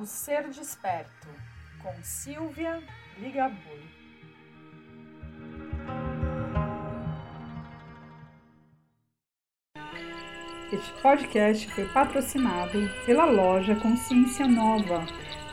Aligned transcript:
O 0.00 0.06
Ser 0.06 0.48
Desperto, 0.48 1.28
com 1.82 1.92
Silvia 2.02 2.82
Ligabui. 3.18 3.84
Este 10.72 11.02
podcast 11.02 11.70
foi 11.74 11.86
patrocinado 11.88 12.78
pela 13.04 13.26
loja 13.26 13.76
Consciência 13.76 14.48
Nova, 14.48 15.04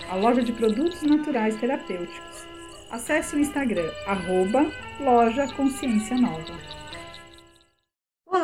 a 0.10 0.16
loja 0.16 0.42
de 0.42 0.54
produtos 0.54 1.02
naturais 1.02 1.58
terapêuticos. 1.58 2.48
Acesse 2.90 3.36
o 3.36 3.40
Instagram, 3.40 3.92
arroba 4.06 4.72
loja 5.02 5.54
Consciência 5.56 6.16
Nova. 6.16 6.87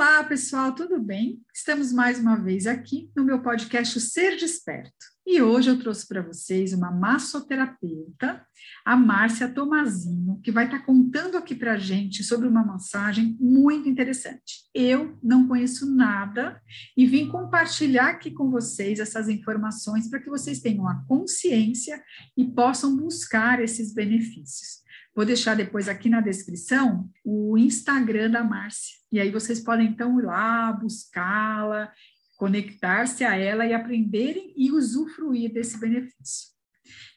Olá, 0.06 0.22
pessoal, 0.26 0.76
tudo 0.76 1.00
bem? 1.00 1.42
Estamos 1.56 1.94
mais 1.94 2.20
uma 2.20 2.36
vez 2.36 2.68
aqui 2.68 3.10
no 3.16 3.24
meu 3.24 3.42
podcast 3.42 4.02
Ser 4.02 4.36
Desperto. 4.36 4.92
E 5.26 5.42
hoje 5.42 5.70
eu 5.70 5.80
trouxe 5.80 6.06
para 6.06 6.22
vocês 6.22 6.74
uma 6.74 6.92
massoterapeuta, 6.92 8.46
a 8.84 8.98
Márcia 8.98 9.48
Tomazino, 9.48 10.42
que 10.44 10.52
vai 10.52 10.66
estar 10.66 10.80
tá 10.80 10.86
contando 10.86 11.38
aqui 11.38 11.56
para 11.56 11.76
a 11.76 11.78
gente 11.78 12.22
sobre 12.22 12.50
uma 12.50 12.66
massagem 12.66 13.38
muito 13.40 13.88
interessante. 13.88 14.70
Eu 14.76 15.18
não 15.24 15.48
conheço 15.48 15.90
nada 15.90 16.62
e 16.98 17.06
vim 17.06 17.30
compartilhar 17.30 18.10
aqui 18.10 18.30
com 18.30 18.52
vocês 18.52 19.00
essas 19.00 19.30
informações 19.30 20.10
para 20.10 20.20
que 20.20 20.30
vocês 20.30 20.60
tenham 20.60 20.86
a 20.86 21.02
consciência 21.08 22.04
e 22.36 22.44
possam 22.44 22.98
buscar 22.98 23.64
esses 23.64 23.94
benefícios. 23.94 24.83
Vou 25.16 25.26
deixar 25.26 25.56
depois 25.56 25.88
aqui 25.88 26.10
na 26.10 26.22
descrição 26.22 27.10
o 27.24 27.58
Instagram 27.58 28.32
da 28.32 28.44
Márcia. 28.44 28.98
E 29.12 29.20
aí 29.20 29.30
vocês 29.30 29.60
podem 29.60 29.88
então 29.88 30.20
ir 30.20 30.24
lá, 30.24 30.72
buscá-la 30.74 31.92
conectar-se 32.38 33.24
a 33.24 33.38
ela 33.38 33.66
e 33.66 33.74
aprenderem 33.74 34.54
e 34.58 34.72
usufruir 34.72 35.54
desse 35.54 35.80
benefício. 35.80 36.52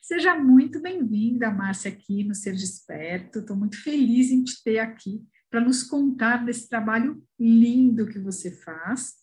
Seja 0.00 0.38
muito 0.38 0.80
bem-vinda, 0.80 1.50
Márcia, 1.50 1.90
aqui 1.90 2.22
no 2.22 2.34
Ser 2.34 2.52
Desperto. 2.52 3.40
Estou 3.40 3.56
muito 3.56 3.82
feliz 3.82 4.30
em 4.30 4.44
te 4.44 4.62
ter 4.62 4.78
aqui 4.78 5.26
para 5.50 5.60
nos 5.60 5.82
contar 5.82 6.44
desse 6.44 6.68
trabalho 6.68 7.20
lindo 7.40 8.06
que 8.06 8.20
você 8.20 8.52
faz. 8.52 9.14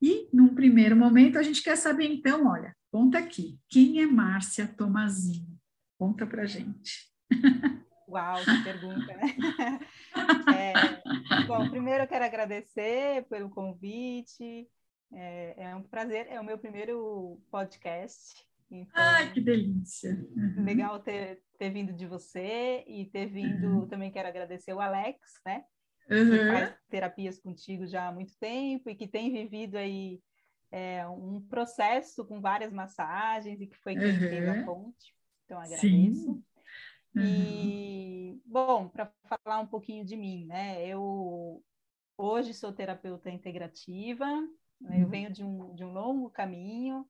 E, 0.00 0.28
num 0.32 0.54
primeiro 0.54 0.94
momento, 0.94 1.36
a 1.36 1.42
gente 1.42 1.62
quer 1.62 1.76
saber, 1.76 2.06
então, 2.06 2.46
olha, 2.46 2.76
conta 2.90 3.18
aqui, 3.18 3.58
quem 3.68 4.00
é 4.00 4.06
Márcia 4.06 4.68
Tomazino? 4.68 5.58
Conta 5.98 6.24
para 6.26 6.46
gente. 6.46 7.10
Uau, 8.10 8.38
que 8.44 8.64
pergunta, 8.64 9.06
né? 9.14 9.20
É, 10.50 11.46
bom, 11.46 11.70
primeiro 11.70 12.04
eu 12.04 12.08
quero 12.08 12.24
agradecer 12.24 13.24
pelo 13.28 13.48
convite, 13.48 14.68
é, 15.12 15.54
é 15.56 15.76
um 15.76 15.82
prazer, 15.82 16.26
é 16.28 16.40
o 16.40 16.44
meu 16.44 16.58
primeiro 16.58 17.40
podcast. 17.50 18.34
Então, 18.70 18.92
Ai, 18.94 19.32
que 19.32 19.40
delícia! 19.40 20.12
Uhum. 20.36 20.64
Legal 20.64 20.98
ter, 21.00 21.42
ter 21.58 21.70
vindo 21.70 21.92
de 21.92 22.06
você 22.06 22.84
e 22.86 23.06
ter 23.06 23.26
vindo, 23.26 23.80
uhum. 23.80 23.88
também 23.88 24.10
quero 24.10 24.28
agradecer 24.28 24.72
o 24.72 24.80
Alex, 24.80 25.18
né? 25.46 25.64
Uhum. 26.10 26.30
Que 26.30 26.46
faz 26.46 26.74
terapias 26.88 27.38
contigo 27.38 27.86
já 27.86 28.08
há 28.08 28.12
muito 28.12 28.36
tempo 28.38 28.90
e 28.90 28.94
que 28.94 29.06
tem 29.06 29.32
vivido 29.32 29.76
aí 29.76 30.20
é, 30.70 31.06
um 31.06 31.40
processo 31.48 32.24
com 32.24 32.40
várias 32.40 32.72
massagens 32.72 33.60
e 33.60 33.66
que 33.66 33.76
foi 33.76 33.94
quem 33.94 34.18
teve 34.18 34.48
a 34.48 34.64
ponte. 34.64 35.14
Então, 35.44 35.58
agradeço. 35.58 35.80
Sim. 35.80 36.44
E, 37.16 38.40
bom, 38.46 38.88
para 38.88 39.12
falar 39.24 39.60
um 39.60 39.66
pouquinho 39.66 40.04
de 40.04 40.16
mim, 40.16 40.46
né? 40.46 40.86
Eu 40.86 41.62
hoje 42.16 42.54
sou 42.54 42.72
terapeuta 42.72 43.30
integrativa? 43.30 44.26
Eu 44.80 45.04
uhum. 45.04 45.08
venho 45.08 45.32
de 45.32 45.44
um, 45.44 45.74
de 45.74 45.84
um 45.84 45.92
longo 45.92 46.30
caminho. 46.30 47.06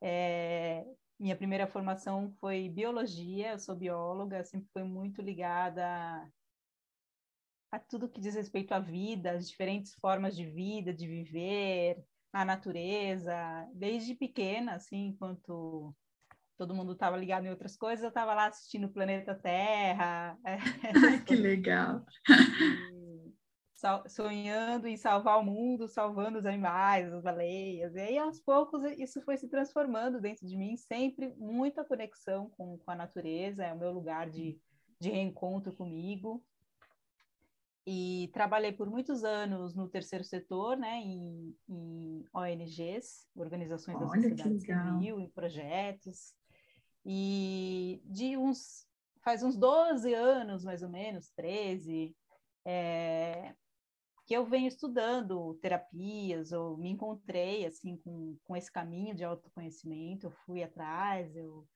É, 0.00 0.84
minha 1.18 1.36
primeira 1.36 1.66
formação 1.66 2.34
foi 2.40 2.68
biologia, 2.68 3.52
eu 3.52 3.58
sou 3.58 3.76
bióloga, 3.76 4.44
sempre 4.44 4.68
fui 4.72 4.82
muito 4.82 5.22
ligada 5.22 5.86
a, 5.86 6.28
a 7.72 7.78
tudo 7.78 8.08
que 8.08 8.20
diz 8.20 8.34
respeito 8.34 8.72
à 8.72 8.80
vida, 8.80 9.32
as 9.32 9.48
diferentes 9.48 9.94
formas 10.00 10.34
de 10.34 10.44
vida, 10.44 10.92
de 10.92 11.06
viver, 11.06 12.02
a 12.32 12.44
natureza. 12.44 13.34
Desde 13.74 14.14
pequena, 14.14 14.74
assim, 14.74 15.08
enquanto 15.08 15.94
todo 16.62 16.76
mundo 16.76 16.92
estava 16.92 17.16
ligado 17.16 17.44
em 17.44 17.50
outras 17.50 17.76
coisas, 17.76 18.04
eu 18.04 18.08
estava 18.08 18.34
lá 18.34 18.46
assistindo 18.46 18.86
o 18.86 18.92
Planeta 18.92 19.34
Terra. 19.34 20.38
que 21.26 21.34
legal! 21.34 22.04
sonhando 24.08 24.86
em 24.86 24.96
salvar 24.96 25.40
o 25.40 25.44
mundo, 25.44 25.88
salvando 25.88 26.38
os 26.38 26.46
animais, 26.46 27.12
as 27.12 27.20
baleias. 27.20 27.96
E 27.96 27.98
aí, 27.98 28.16
aos 28.16 28.38
poucos, 28.38 28.84
isso 28.96 29.20
foi 29.22 29.36
se 29.36 29.48
transformando 29.48 30.20
dentro 30.20 30.46
de 30.46 30.56
mim, 30.56 30.76
sempre 30.76 31.34
muita 31.36 31.84
conexão 31.84 32.48
com, 32.50 32.78
com 32.78 32.90
a 32.92 32.94
natureza, 32.94 33.64
é 33.64 33.72
o 33.72 33.78
meu 33.78 33.90
lugar 33.90 34.30
de, 34.30 34.56
de 35.00 35.10
reencontro 35.10 35.74
comigo. 35.74 36.44
E 37.84 38.30
trabalhei 38.32 38.70
por 38.70 38.88
muitos 38.88 39.24
anos 39.24 39.74
no 39.74 39.88
terceiro 39.88 40.22
setor, 40.22 40.76
né, 40.76 40.98
em, 40.98 41.52
em 41.68 42.24
ONGs, 42.32 43.28
organizações 43.34 43.96
Olha, 43.96 44.06
da 44.06 44.36
sociedade 44.36 44.60
civil, 44.60 45.18
em 45.18 45.28
projetos. 45.28 46.32
E 47.04 48.02
de 48.04 48.36
uns, 48.36 48.86
faz 49.22 49.42
uns 49.42 49.56
12 49.56 50.12
anos, 50.14 50.64
mais 50.64 50.82
ou 50.82 50.88
menos, 50.88 51.30
13, 51.30 52.14
é, 52.64 53.54
que 54.26 54.34
eu 54.34 54.44
venho 54.44 54.68
estudando 54.68 55.54
terapias, 55.60 56.52
ou 56.52 56.76
me 56.76 56.90
encontrei 56.90 57.66
assim 57.66 57.96
com, 57.96 58.36
com 58.44 58.56
esse 58.56 58.70
caminho 58.70 59.14
de 59.14 59.24
autoconhecimento, 59.24 60.26
eu 60.26 60.30
fui 60.30 60.62
atrás, 60.62 61.34
eu 61.36 61.66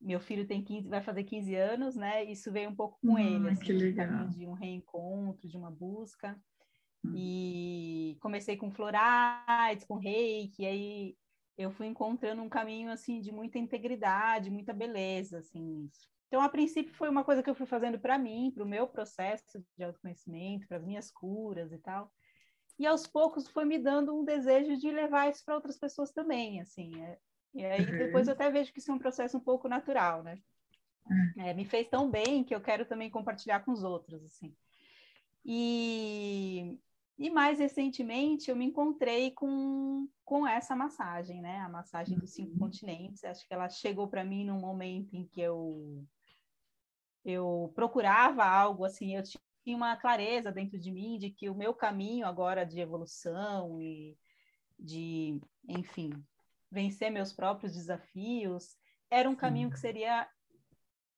meu 0.00 0.18
filho 0.18 0.46
tem 0.46 0.64
15, 0.64 0.88
vai 0.88 1.02
fazer 1.02 1.24
15 1.24 1.54
anos, 1.54 1.94
né? 1.94 2.24
Isso 2.24 2.50
veio 2.50 2.70
um 2.70 2.74
pouco 2.74 2.98
com 3.00 3.16
ah, 3.16 3.22
ele, 3.22 3.50
assim, 3.50 3.64
que 3.64 3.72
legal. 3.72 4.28
de 4.28 4.46
um 4.46 4.54
reencontro, 4.54 5.46
de 5.46 5.58
uma 5.58 5.70
busca. 5.70 6.40
Hum. 7.04 7.12
E 7.14 8.16
comecei 8.20 8.56
com 8.56 8.70
florais, 8.70 9.84
com 9.84 9.96
reiki, 9.96 10.64
aí 10.64 11.16
eu 11.60 11.70
fui 11.70 11.86
encontrando 11.86 12.40
um 12.42 12.48
caminho 12.48 12.90
assim 12.90 13.20
de 13.20 13.30
muita 13.30 13.58
integridade, 13.58 14.50
muita 14.50 14.72
beleza, 14.72 15.38
assim, 15.38 15.84
isso. 15.84 16.08
Então, 16.26 16.40
a 16.40 16.48
princípio, 16.48 16.94
foi 16.94 17.08
uma 17.08 17.24
coisa 17.24 17.42
que 17.42 17.50
eu 17.50 17.54
fui 17.54 17.66
fazendo 17.66 17.98
para 17.98 18.16
mim, 18.16 18.52
para 18.54 18.62
o 18.62 18.68
meu 18.68 18.86
processo 18.86 19.62
de 19.76 19.84
autoconhecimento, 19.84 20.66
para 20.66 20.76
as 20.76 20.84
minhas 20.84 21.10
curas 21.10 21.72
e 21.72 21.78
tal. 21.78 22.10
E 22.78 22.86
aos 22.86 23.06
poucos 23.06 23.48
foi 23.48 23.64
me 23.64 23.78
dando 23.78 24.16
um 24.16 24.24
desejo 24.24 24.76
de 24.76 24.90
levar 24.90 25.28
isso 25.28 25.44
para 25.44 25.56
outras 25.56 25.76
pessoas 25.76 26.10
também, 26.12 26.60
assim. 26.60 26.98
É, 27.02 27.18
e 27.52 27.64
aí 27.64 27.84
uhum. 27.84 27.98
depois 27.98 28.26
eu 28.26 28.32
até 28.32 28.48
vejo 28.48 28.72
que 28.72 28.78
isso 28.78 28.90
é 28.90 28.94
um 28.94 28.98
processo 28.98 29.36
um 29.36 29.40
pouco 29.40 29.68
natural, 29.68 30.22
né? 30.22 30.38
Uhum. 31.10 31.44
É, 31.44 31.52
me 31.52 31.64
fez 31.64 31.88
tão 31.88 32.08
bem 32.08 32.44
que 32.44 32.54
eu 32.54 32.60
quero 32.60 32.86
também 32.86 33.10
compartilhar 33.10 33.60
com 33.60 33.72
os 33.72 33.82
outros, 33.82 34.24
assim. 34.24 34.54
E 35.44 36.78
e 37.20 37.28
mais 37.28 37.58
recentemente 37.58 38.50
eu 38.50 38.56
me 38.56 38.64
encontrei 38.64 39.30
com, 39.32 40.08
com 40.24 40.46
essa 40.46 40.74
massagem, 40.74 41.42
né? 41.42 41.58
A 41.58 41.68
massagem 41.68 42.18
dos 42.18 42.30
cinco 42.30 42.52
uhum. 42.52 42.60
continentes. 42.60 43.22
Acho 43.24 43.46
que 43.46 43.52
ela 43.52 43.68
chegou 43.68 44.08
para 44.08 44.24
mim 44.24 44.46
num 44.46 44.58
momento 44.58 45.14
em 45.14 45.26
que 45.26 45.38
eu 45.38 46.02
eu 47.22 47.70
procurava 47.74 48.42
algo 48.42 48.86
assim, 48.86 49.14
eu 49.14 49.22
tinha 49.22 49.76
uma 49.76 49.94
clareza 49.94 50.50
dentro 50.50 50.78
de 50.78 50.90
mim 50.90 51.18
de 51.18 51.28
que 51.28 51.50
o 51.50 51.54
meu 51.54 51.74
caminho 51.74 52.26
agora 52.26 52.64
de 52.64 52.80
evolução 52.80 53.78
e 53.78 54.16
de, 54.78 55.38
enfim, 55.68 56.10
vencer 56.70 57.10
meus 57.10 57.34
próprios 57.34 57.74
desafios 57.74 58.78
era 59.10 59.28
um 59.28 59.36
caminho 59.36 59.70
que 59.70 59.78
seria 59.78 60.26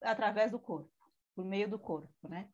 através 0.01 0.51
do 0.51 0.59
corpo, 0.59 0.91
por 1.33 1.45
meio 1.45 1.69
do 1.69 1.79
corpo, 1.79 2.27
né? 2.27 2.49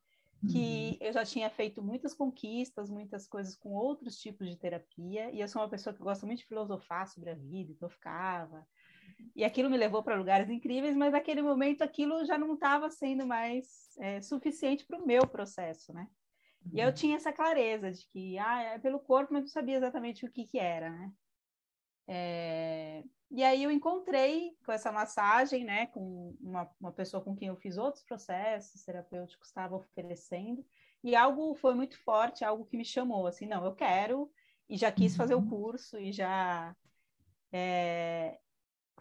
Que 0.47 0.97
uhum. 1.01 1.07
eu 1.07 1.13
já 1.13 1.25
tinha 1.25 1.49
feito 1.49 1.81
muitas 1.81 2.13
conquistas, 2.13 2.89
muitas 2.89 3.27
coisas 3.27 3.55
com 3.55 3.73
outros 3.73 4.17
tipos 4.17 4.47
de 4.47 4.57
terapia, 4.57 5.29
e 5.31 5.41
eu 5.41 5.47
sou 5.47 5.61
uma 5.61 5.69
pessoa 5.69 5.93
que 5.93 6.01
gosta 6.01 6.25
muito 6.25 6.39
de 6.39 6.45
filosofar 6.45 7.07
sobre 7.07 7.31
a 7.31 7.35
vida, 7.35 7.71
então 7.71 7.87
eu 7.87 7.91
ficava 7.91 8.65
e 9.35 9.43
aquilo 9.43 9.69
me 9.69 9.77
levou 9.77 10.03
para 10.03 10.17
lugares 10.17 10.49
incríveis, 10.49 10.95
mas 10.95 11.11
naquele 11.11 11.41
momento 11.41 11.81
aquilo 11.81 12.25
já 12.25 12.37
não 12.37 12.53
estava 12.53 12.89
sendo 12.89 13.25
mais 13.25 13.97
é, 13.99 14.21
suficiente 14.21 14.85
para 14.85 14.99
o 14.99 15.05
meu 15.05 15.25
processo, 15.27 15.93
né? 15.93 16.07
E 16.73 16.79
eu 16.79 16.87
uhum. 16.87 16.93
tinha 16.93 17.15
essa 17.15 17.31
clareza 17.31 17.91
de 17.91 18.05
que, 18.07 18.37
ah, 18.37 18.61
é 18.61 18.79
pelo 18.79 18.99
corpo, 18.99 19.33
mas 19.33 19.43
não 19.43 19.47
sabia 19.47 19.77
exatamente 19.77 20.25
o 20.25 20.31
que 20.31 20.45
que 20.45 20.59
era, 20.59 20.89
né? 20.89 21.11
É... 22.09 23.03
E 23.31 23.43
aí 23.43 23.63
eu 23.63 23.69
encontrei 23.69 24.57
com 24.65 24.71
essa 24.71 24.91
massagem, 24.91 25.63
né, 25.63 25.85
com 25.87 26.35
uma, 26.41 26.67
uma 26.81 26.91
pessoa 26.91 27.23
com 27.23 27.35
quem 27.35 27.49
eu 27.49 27.55
fiz 27.55 27.77
outros 27.77 28.03
processos 28.03 28.83
terapêuticos, 28.83 29.47
estava 29.47 29.75
oferecendo, 29.75 30.65
e 31.03 31.15
algo 31.15 31.53
foi 31.53 31.75
muito 31.75 31.95
forte, 31.99 32.43
algo 32.43 32.65
que 32.65 32.75
me 32.75 32.83
chamou, 32.83 33.27
assim, 33.27 33.45
não, 33.45 33.63
eu 33.63 33.75
quero, 33.75 34.31
e 34.67 34.75
já 34.75 34.91
quis 34.91 35.15
fazer 35.15 35.35
o 35.35 35.39
uhum. 35.39 35.47
curso, 35.47 35.99
e 35.99 36.11
já 36.11 36.75
é, 37.51 38.39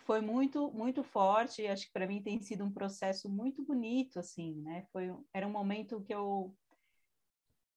foi 0.08 0.20
muito 0.22 0.70
muito 0.72 1.02
forte 1.02 1.66
acho 1.66 1.86
que 1.86 1.92
para 1.92 2.06
mim 2.06 2.22
tem 2.22 2.40
sido 2.40 2.64
um 2.64 2.72
processo 2.72 3.28
muito 3.28 3.62
bonito 3.62 4.18
assim 4.18 4.54
né 4.62 4.86
foi 4.90 5.14
era 5.34 5.46
um 5.46 5.50
momento 5.50 6.00
que 6.02 6.14
eu 6.14 6.54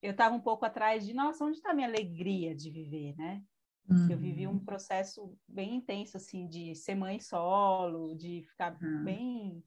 eu 0.02 0.12
estava 0.12 0.34
um 0.34 0.40
pouco 0.40 0.66
atrás 0.66 1.06
de 1.06 1.14
nossa 1.14 1.44
onde 1.44 1.58
está 1.58 1.74
minha 1.74 1.88
alegria 1.88 2.56
de 2.56 2.72
viver 2.72 3.16
né 3.18 3.44
Uhum. 3.90 4.10
Eu 4.10 4.18
vivi 4.18 4.48
um 4.48 4.60
processo 4.60 5.38
bem 5.48 5.76
intenso, 5.76 6.18
assim, 6.18 6.48
de 6.48 6.76
ser 6.76 6.96
mãe 6.96 7.20
solo, 7.20 8.16
de 8.16 8.44
ficar 8.44 8.78
uhum. 8.82 9.04
bem 9.04 9.64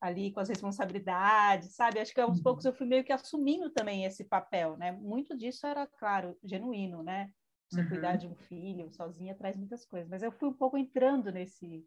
ali 0.00 0.30
com 0.30 0.40
as 0.40 0.48
responsabilidades, 0.48 1.74
sabe? 1.74 1.98
Acho 1.98 2.14
que 2.14 2.20
aos 2.20 2.38
uhum. 2.38 2.42
poucos 2.42 2.64
eu 2.64 2.72
fui 2.72 2.86
meio 2.86 3.04
que 3.04 3.12
assumindo 3.12 3.70
também 3.70 4.04
esse 4.04 4.24
papel, 4.24 4.76
né? 4.76 4.92
Muito 4.92 5.36
disso 5.36 5.66
era, 5.66 5.86
claro, 5.86 6.36
genuíno, 6.44 7.02
né? 7.02 7.30
Você 7.68 7.82
uhum. 7.82 7.88
cuidar 7.88 8.16
de 8.16 8.26
um 8.26 8.34
filho 8.34 8.90
sozinha 8.92 9.34
traz 9.34 9.56
muitas 9.56 9.84
coisas, 9.84 10.08
mas 10.08 10.22
eu 10.22 10.32
fui 10.32 10.48
um 10.48 10.52
pouco 10.52 10.78
entrando 10.78 11.30
nesse 11.30 11.84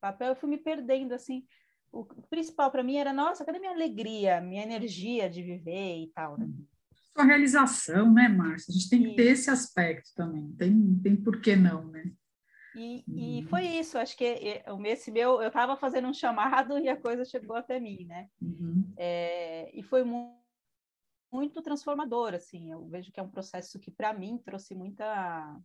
papel, 0.00 0.28
eu 0.28 0.36
fui 0.36 0.48
me 0.48 0.58
perdendo, 0.58 1.12
assim. 1.14 1.44
O 1.90 2.04
principal 2.28 2.70
para 2.70 2.82
mim 2.82 2.96
era, 2.96 3.12
nossa, 3.12 3.44
cadê 3.44 3.58
minha 3.58 3.72
alegria, 3.72 4.40
minha 4.40 4.62
energia 4.62 5.30
de 5.30 5.42
viver 5.42 6.02
e 6.02 6.08
tal, 6.08 6.38
né? 6.38 6.46
Sua 7.16 7.24
realização, 7.24 8.12
né, 8.12 8.28
Márcia? 8.28 8.70
A 8.70 8.74
gente 8.74 8.90
tem 8.90 9.02
que 9.02 9.16
ter 9.16 9.28
esse 9.28 9.48
aspecto 9.48 10.10
também, 10.14 10.52
tem, 10.52 11.00
tem 11.02 11.16
por 11.16 11.40
que 11.40 11.56
não, 11.56 11.86
né? 11.86 12.12
E, 12.74 13.02
e 13.08 13.40
uhum. 13.40 13.48
foi 13.48 13.64
isso, 13.64 13.96
acho 13.96 14.14
que 14.14 14.62
esse 14.84 15.10
meu, 15.10 15.40
eu 15.40 15.48
estava 15.48 15.78
fazendo 15.78 16.08
um 16.08 16.12
chamado 16.12 16.76
e 16.78 16.90
a 16.90 17.00
coisa 17.00 17.24
chegou 17.24 17.56
até 17.56 17.80
mim, 17.80 18.04
né? 18.04 18.28
Uhum. 18.38 18.92
É, 18.98 19.70
e 19.74 19.82
foi 19.82 20.04
muito, 20.04 20.36
muito 21.32 21.62
transformador, 21.62 22.34
assim, 22.34 22.70
eu 22.70 22.86
vejo 22.86 23.10
que 23.10 23.18
é 23.18 23.22
um 23.22 23.30
processo 23.30 23.80
que 23.80 23.90
para 23.90 24.12
mim 24.12 24.36
trouxe 24.36 24.74
muita, 24.74 25.58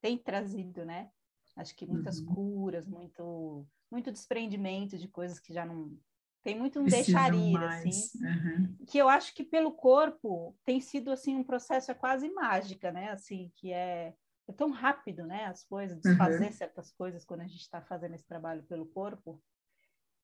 tem 0.00 0.18
trazido, 0.18 0.84
né? 0.84 1.08
Acho 1.56 1.76
que 1.76 1.86
muitas 1.86 2.18
uhum. 2.18 2.34
curas, 2.34 2.88
muito, 2.88 3.64
muito 3.88 4.10
desprendimento 4.10 4.98
de 4.98 5.06
coisas 5.06 5.38
que 5.38 5.54
já 5.54 5.64
não, 5.64 5.96
tem 6.42 6.58
muito 6.58 6.80
um 6.80 6.84
Precisam 6.84 7.12
deixar 7.14 7.34
ir, 7.34 7.52
mais. 7.52 7.86
assim, 7.86 8.24
uhum. 8.24 8.76
que 8.86 8.98
eu 8.98 9.08
acho 9.08 9.34
que 9.34 9.44
pelo 9.44 9.72
corpo 9.72 10.56
tem 10.64 10.80
sido, 10.80 11.10
assim, 11.10 11.36
um 11.36 11.44
processo 11.44 11.90
é 11.90 11.94
quase 11.94 12.28
mágica, 12.30 12.90
né? 12.90 13.10
Assim, 13.10 13.52
que 13.56 13.72
é 13.72 14.14
é 14.48 14.52
tão 14.52 14.70
rápido, 14.70 15.24
né? 15.24 15.46
As 15.46 15.64
coisas, 15.64 16.00
desfazer 16.00 16.46
uhum. 16.46 16.52
certas 16.52 16.90
coisas 16.92 17.24
quando 17.24 17.42
a 17.42 17.46
gente 17.46 17.60
está 17.60 17.80
fazendo 17.80 18.14
esse 18.14 18.26
trabalho 18.26 18.62
pelo 18.64 18.86
corpo. 18.86 19.40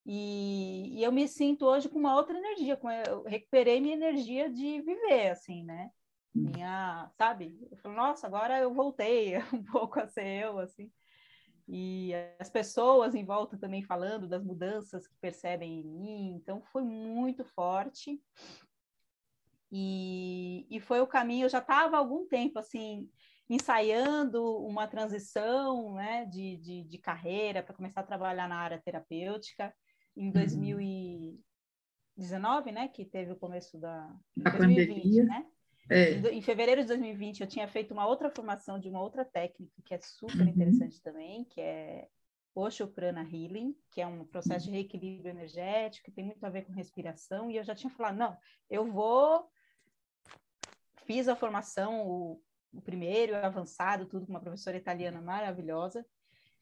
E, 0.04 0.98
e, 0.98 1.04
eu 1.04 1.12
me 1.12 1.28
sinto 1.28 1.66
hoje 1.66 1.88
com 1.88 1.98
uma 1.98 2.14
outra 2.14 2.36
energia, 2.36 2.76
com, 2.76 2.90
eu 2.90 3.22
recuperei 3.24 3.80
minha 3.80 3.94
energia 3.94 4.50
de 4.50 4.80
viver, 4.80 5.30
assim, 5.30 5.62
né? 5.64 5.90
Hum. 6.34 6.50
Minha, 6.50 7.10
sabe? 7.16 7.58
Eu 7.70 7.76
falo, 7.78 7.94
nossa, 7.94 8.26
agora 8.26 8.58
eu 8.58 8.72
voltei 8.72 9.34
um 9.52 9.62
pouco 9.62 10.00
a 10.00 10.06
ser 10.06 10.44
eu, 10.44 10.58
assim. 10.58 10.90
E 11.68 12.12
as 12.38 12.48
pessoas 12.48 13.14
em 13.14 13.24
volta 13.24 13.58
também 13.58 13.82
falando 13.82 14.26
das 14.26 14.42
mudanças 14.42 15.06
que 15.06 15.14
percebem 15.20 15.80
em 15.80 15.84
mim, 15.84 16.34
então 16.34 16.62
foi 16.72 16.82
muito 16.82 17.44
forte. 17.44 18.18
E, 19.70 20.66
e 20.70 20.80
foi 20.80 21.02
o 21.02 21.06
caminho, 21.06 21.44
eu 21.44 21.50
já 21.50 21.58
estava 21.58 21.96
há 21.96 21.98
algum 21.98 22.26
tempo, 22.26 22.58
assim, 22.58 23.10
ensaiando 23.50 24.42
uma 24.64 24.88
transição 24.88 25.92
né, 25.94 26.24
de, 26.24 26.56
de, 26.56 26.84
de 26.84 26.98
carreira 26.98 27.62
para 27.62 27.74
começar 27.74 28.00
a 28.00 28.06
trabalhar 28.06 28.48
na 28.48 28.56
área 28.56 28.80
terapêutica 28.80 29.74
em 30.16 30.30
2019, 30.30 32.68
uhum. 32.68 32.74
né, 32.74 32.88
que 32.88 33.04
teve 33.04 33.32
o 33.32 33.36
começo 33.36 33.78
da, 33.78 34.10
da 34.34 34.52
2020, 34.52 35.02
pandemia. 35.02 35.24
né? 35.24 35.46
É. 35.90 36.12
Em 36.32 36.42
fevereiro 36.42 36.82
de 36.82 36.88
2020 36.88 37.40
eu 37.40 37.46
tinha 37.46 37.66
feito 37.66 37.92
uma 37.92 38.06
outra 38.06 38.30
formação 38.30 38.78
de 38.78 38.88
uma 38.88 39.00
outra 39.00 39.24
técnica 39.24 39.74
que 39.84 39.94
é 39.94 39.98
super 40.00 40.40
uhum. 40.40 40.48
interessante 40.48 41.00
também, 41.02 41.44
que 41.44 41.60
é 41.60 42.08
Osho 42.54 42.88
Prana 42.88 43.22
Healing, 43.22 43.74
que 43.90 44.00
é 44.00 44.06
um 44.06 44.24
processo 44.24 44.66
de 44.66 44.72
reequilíbrio 44.72 45.30
energético, 45.30 46.06
que 46.06 46.12
tem 46.12 46.24
muito 46.24 46.44
a 46.44 46.50
ver 46.50 46.64
com 46.64 46.72
respiração, 46.72 47.50
e 47.50 47.56
eu 47.56 47.64
já 47.64 47.74
tinha 47.74 47.90
falado, 47.90 48.16
não, 48.16 48.36
eu 48.68 48.84
vou 48.90 49.48
fiz 51.06 51.26
a 51.28 51.36
formação, 51.36 52.06
o 52.06 52.42
o 52.72 52.80
primeiro, 52.80 53.34
avançado, 53.36 54.06
tudo 54.06 54.26
com 54.26 54.32
uma 54.32 54.40
professora 54.40 54.76
italiana 54.76 55.20
maravilhosa. 55.20 56.04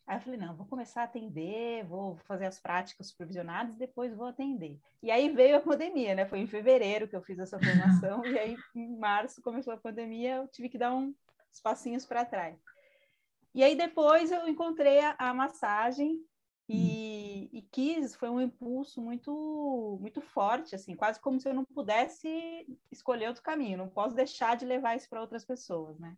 Aí 0.07 0.17
eu 0.17 0.21
falei, 0.21 0.39
não, 0.39 0.55
vou 0.55 0.67
começar 0.67 1.01
a 1.01 1.05
atender, 1.05 1.85
vou 1.85 2.17
fazer 2.19 2.47
as 2.47 2.61
práticas 2.61 3.09
supervisionadas, 3.09 3.75
depois 3.75 4.15
vou 4.15 4.29
atender. 4.29 4.79
E 5.03 5.11
aí 5.11 5.29
veio 5.31 5.57
a 5.57 5.61
pandemia, 5.61 6.15
né? 6.15 6.25
Foi 6.27 6.39
em 6.39 6.47
fevereiro 6.47 7.09
que 7.09 7.17
eu 7.17 7.23
fiz 7.23 7.39
essa 7.41 7.59
formação, 7.59 8.25
e 8.25 8.39
aí 8.39 8.57
em 8.75 8.97
março 8.97 9.43
começou 9.43 9.73
a 9.73 9.79
pandemia, 9.79 10.37
eu 10.37 10.49
tive 10.49 10.69
que 10.69 10.79
dar 10.79 10.95
uns 10.95 11.15
passinhos 11.61 12.07
para 12.07 12.25
trás. 12.25 12.57
E 13.53 13.65
aí 13.65 13.75
depois 13.75 14.31
eu 14.31 14.47
encontrei 14.47 15.01
a, 15.01 15.17
a 15.19 15.35
massagem 15.35 16.23
e, 16.69 17.49
e, 17.53 17.63
quis, 17.63 18.15
foi 18.15 18.29
um 18.29 18.41
impulso 18.41 19.01
muito 19.01 19.99
muito 20.01 20.21
forte, 20.21 20.75
assim, 20.75 20.95
quase 20.95 21.19
como 21.21 21.41
se 21.41 21.49
eu 21.49 21.55
não 21.55 21.65
pudesse 21.65 22.67
escolher 22.93 23.29
outro 23.29 23.43
caminho, 23.43 23.79
não 23.79 23.89
posso 23.89 24.15
deixar 24.15 24.57
de 24.57 24.67
levar 24.67 24.97
isso 24.97 25.09
para 25.09 25.21
outras 25.21 25.45
pessoas, 25.45 25.99
né? 25.99 26.17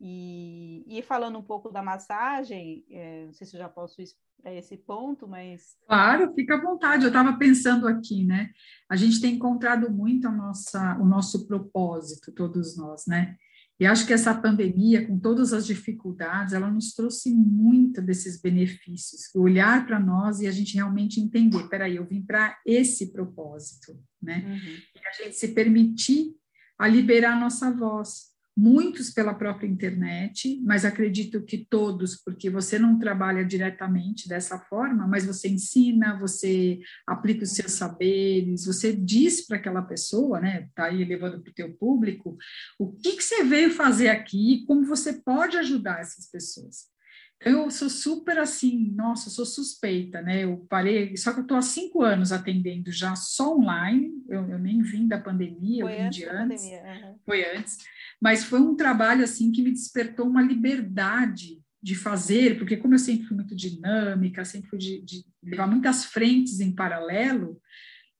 E, 0.00 0.82
e, 0.86 1.02
falando 1.02 1.38
um 1.38 1.42
pouco 1.42 1.70
da 1.70 1.82
massagem, 1.82 2.84
é, 2.90 3.26
não 3.26 3.34
sei 3.34 3.46
se 3.46 3.54
eu 3.54 3.60
já 3.60 3.68
posso 3.68 4.00
ir 4.00 4.08
para 4.40 4.54
esse 4.54 4.76
ponto, 4.76 5.28
mas. 5.28 5.76
Claro, 5.86 6.32
fica 6.34 6.54
à 6.54 6.60
vontade. 6.60 7.04
Eu 7.04 7.08
estava 7.08 7.36
pensando 7.36 7.86
aqui, 7.86 8.24
né? 8.24 8.50
A 8.88 8.96
gente 8.96 9.20
tem 9.20 9.34
encontrado 9.34 9.90
muito 9.90 10.26
a 10.26 10.32
nossa, 10.32 10.96
o 10.98 11.04
nosso 11.04 11.46
propósito, 11.46 12.32
todos 12.32 12.78
nós, 12.78 13.04
né? 13.06 13.36
E 13.78 13.86
acho 13.86 14.06
que 14.06 14.12
essa 14.12 14.34
pandemia, 14.34 15.06
com 15.06 15.18
todas 15.18 15.54
as 15.54 15.66
dificuldades, 15.66 16.52
ela 16.52 16.70
nos 16.70 16.94
trouxe 16.94 17.34
muito 17.34 18.02
desses 18.02 18.38
benefícios, 18.38 19.34
olhar 19.34 19.86
para 19.86 19.98
nós 19.98 20.40
e 20.40 20.46
a 20.46 20.50
gente 20.50 20.74
realmente 20.74 21.18
entender, 21.18 21.66
peraí, 21.68 21.96
eu 21.96 22.04
vim 22.04 22.22
para 22.22 22.58
esse 22.66 23.10
propósito, 23.10 23.98
né? 24.20 24.44
Uhum. 24.46 25.00
E 25.02 25.06
a 25.06 25.24
gente 25.24 25.36
se 25.36 25.48
permitir 25.48 26.34
a 26.78 26.86
liberar 26.86 27.32
a 27.34 27.40
nossa 27.40 27.70
voz, 27.70 28.29
muitos 28.60 29.08
pela 29.08 29.32
própria 29.32 29.66
internet, 29.66 30.60
mas 30.62 30.84
acredito 30.84 31.42
que 31.42 31.66
todos, 31.68 32.14
porque 32.16 32.50
você 32.50 32.78
não 32.78 32.98
trabalha 32.98 33.42
diretamente 33.42 34.28
dessa 34.28 34.58
forma, 34.58 35.06
mas 35.06 35.24
você 35.24 35.48
ensina, 35.48 36.18
você 36.18 36.78
aplica 37.06 37.44
os 37.44 37.52
seus 37.52 37.72
saberes, 37.72 38.66
você 38.66 38.94
diz 38.94 39.46
para 39.46 39.56
aquela 39.56 39.80
pessoa, 39.80 40.38
né, 40.40 40.68
tá 40.74 40.84
aí 40.84 41.02
levando 41.02 41.40
para 41.40 41.50
o 41.50 41.54
teu 41.54 41.72
público, 41.72 42.36
o 42.78 42.92
que, 42.92 43.16
que 43.16 43.24
você 43.24 43.42
veio 43.44 43.70
fazer 43.70 44.08
aqui 44.08 44.62
como 44.66 44.84
você 44.84 45.14
pode 45.14 45.56
ajudar 45.56 46.00
essas 46.00 46.30
pessoas. 46.30 46.90
Eu 47.42 47.70
sou 47.70 47.88
super 47.88 48.38
assim, 48.38 48.90
nossa, 48.90 49.30
sou 49.30 49.46
suspeita, 49.46 50.20
né? 50.20 50.44
Eu 50.44 50.58
parei, 50.68 51.16
só 51.16 51.32
que 51.32 51.38
eu 51.38 51.42
estou 51.42 51.56
há 51.56 51.62
cinco 51.62 52.02
anos 52.02 52.32
atendendo 52.32 52.92
já 52.92 53.16
só 53.16 53.56
online, 53.56 54.12
eu, 54.28 54.46
eu 54.50 54.58
nem 54.58 54.82
vim 54.82 55.08
da 55.08 55.18
pandemia, 55.18 55.84
foi 55.84 55.94
eu 55.94 56.02
vim 56.04 56.10
de 56.10 56.24
antes. 56.26 56.62
Uhum. 56.64 57.18
Foi 57.24 57.56
antes 57.56 57.78
mas 58.20 58.44
foi 58.44 58.60
um 58.60 58.76
trabalho 58.76 59.24
assim 59.24 59.50
que 59.50 59.62
me 59.62 59.72
despertou 59.72 60.28
uma 60.28 60.42
liberdade 60.42 61.58
de 61.82 61.94
fazer, 61.94 62.58
porque 62.58 62.76
como 62.76 62.94
eu 62.94 62.98
sempre 62.98 63.26
fui 63.26 63.36
muito 63.36 63.56
dinâmica, 63.56 64.44
sempre 64.44 64.68
fui 64.68 64.78
de, 64.78 65.00
de 65.00 65.24
levar 65.42 65.66
muitas 65.66 66.04
frentes 66.04 66.60
em 66.60 66.74
paralelo, 66.74 67.58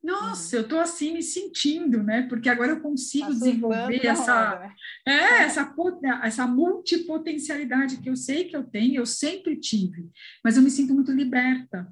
nossa, 0.02 0.57
uhum. 0.57 0.61
eu 0.61 0.64
estou 0.64 0.80
assim 0.80 1.12
me 1.12 1.23
sentindo, 1.23 2.02
né? 2.02 2.23
Porque 2.23 2.49
agora 2.49 2.73
eu 2.73 2.80
consigo 2.80 3.26
tá 3.26 3.33
desenvolver 3.33 4.07
essa, 4.07 4.59
né? 4.59 4.75
é, 5.07 5.42
essa, 5.42 5.75
essa 6.23 6.47
multipotencialidade 6.47 7.99
que 7.99 8.09
eu 8.09 8.16
sei 8.16 8.45
que 8.45 8.57
eu 8.57 8.64
tenho, 8.64 8.97
eu 8.97 9.07
sempre 9.07 9.57
tive, 9.57 10.09
mas 10.45 10.57
eu 10.57 10.62
me 10.62 10.71
sinto 10.71 10.95
muito 10.95 11.12
liberta. 11.12 11.87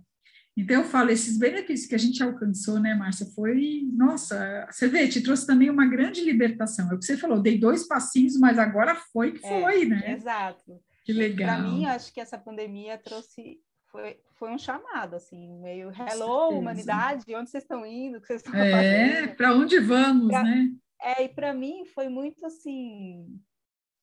Então, 0.57 0.83
eu 0.83 0.85
falo, 0.85 1.11
esses 1.11 1.39
benefícios 1.39 1.89
que 1.89 1.95
a 1.95 1.99
gente 1.99 2.21
alcançou, 2.21 2.81
né, 2.81 2.93
Márcia, 2.93 3.27
foi, 3.27 3.89
nossa, 3.93 4.67
você 4.69 4.89
vê, 4.89 5.07
te 5.07 5.21
trouxe 5.21 5.47
também 5.47 5.71
uma 5.71 5.87
grande 5.87 6.21
libertação. 6.21 6.91
É 6.91 6.95
o 6.95 6.99
que 6.99 7.05
você 7.05 7.17
falou, 7.17 7.41
dei 7.41 7.57
dois 7.57 7.87
passinhos, 7.87 8.37
mas 8.37 8.59
agora 8.59 8.97
foi 9.13 9.33
que 9.33 9.47
é, 9.47 9.61
foi, 9.61 9.85
né? 9.85 10.15
Exato. 10.15 10.81
Que 11.05 11.13
legal. 11.13 11.47
Para 11.47 11.63
mim, 11.63 11.87
acho 11.87 12.13
que 12.13 12.21
essa 12.21 12.37
pandemia 12.37 12.99
trouxe, 12.99 13.61
foi, 13.89 14.21
foi 14.35 14.51
um 14.51 14.59
chamado, 14.59 15.17
assim, 15.17 15.59
meio, 15.61 15.91
hello, 15.91 16.59
humanidade, 16.59 17.35
onde 17.35 17.51
vocês 17.51 17.65
estão 17.65 17.85
indo, 17.85 18.19
o 18.19 18.21
que 18.21 18.27
vocês 18.27 18.43
estão 18.43 18.59
é, 18.59 19.27
para 19.29 19.55
onde 19.55 19.79
vamos, 19.81 20.29
pra, 20.29 20.43
né? 20.43 20.73
É, 21.01 21.25
e 21.25 21.29
para 21.29 21.53
mim 21.55 21.85
foi 21.85 22.09
muito, 22.09 22.45
assim, 22.45 23.41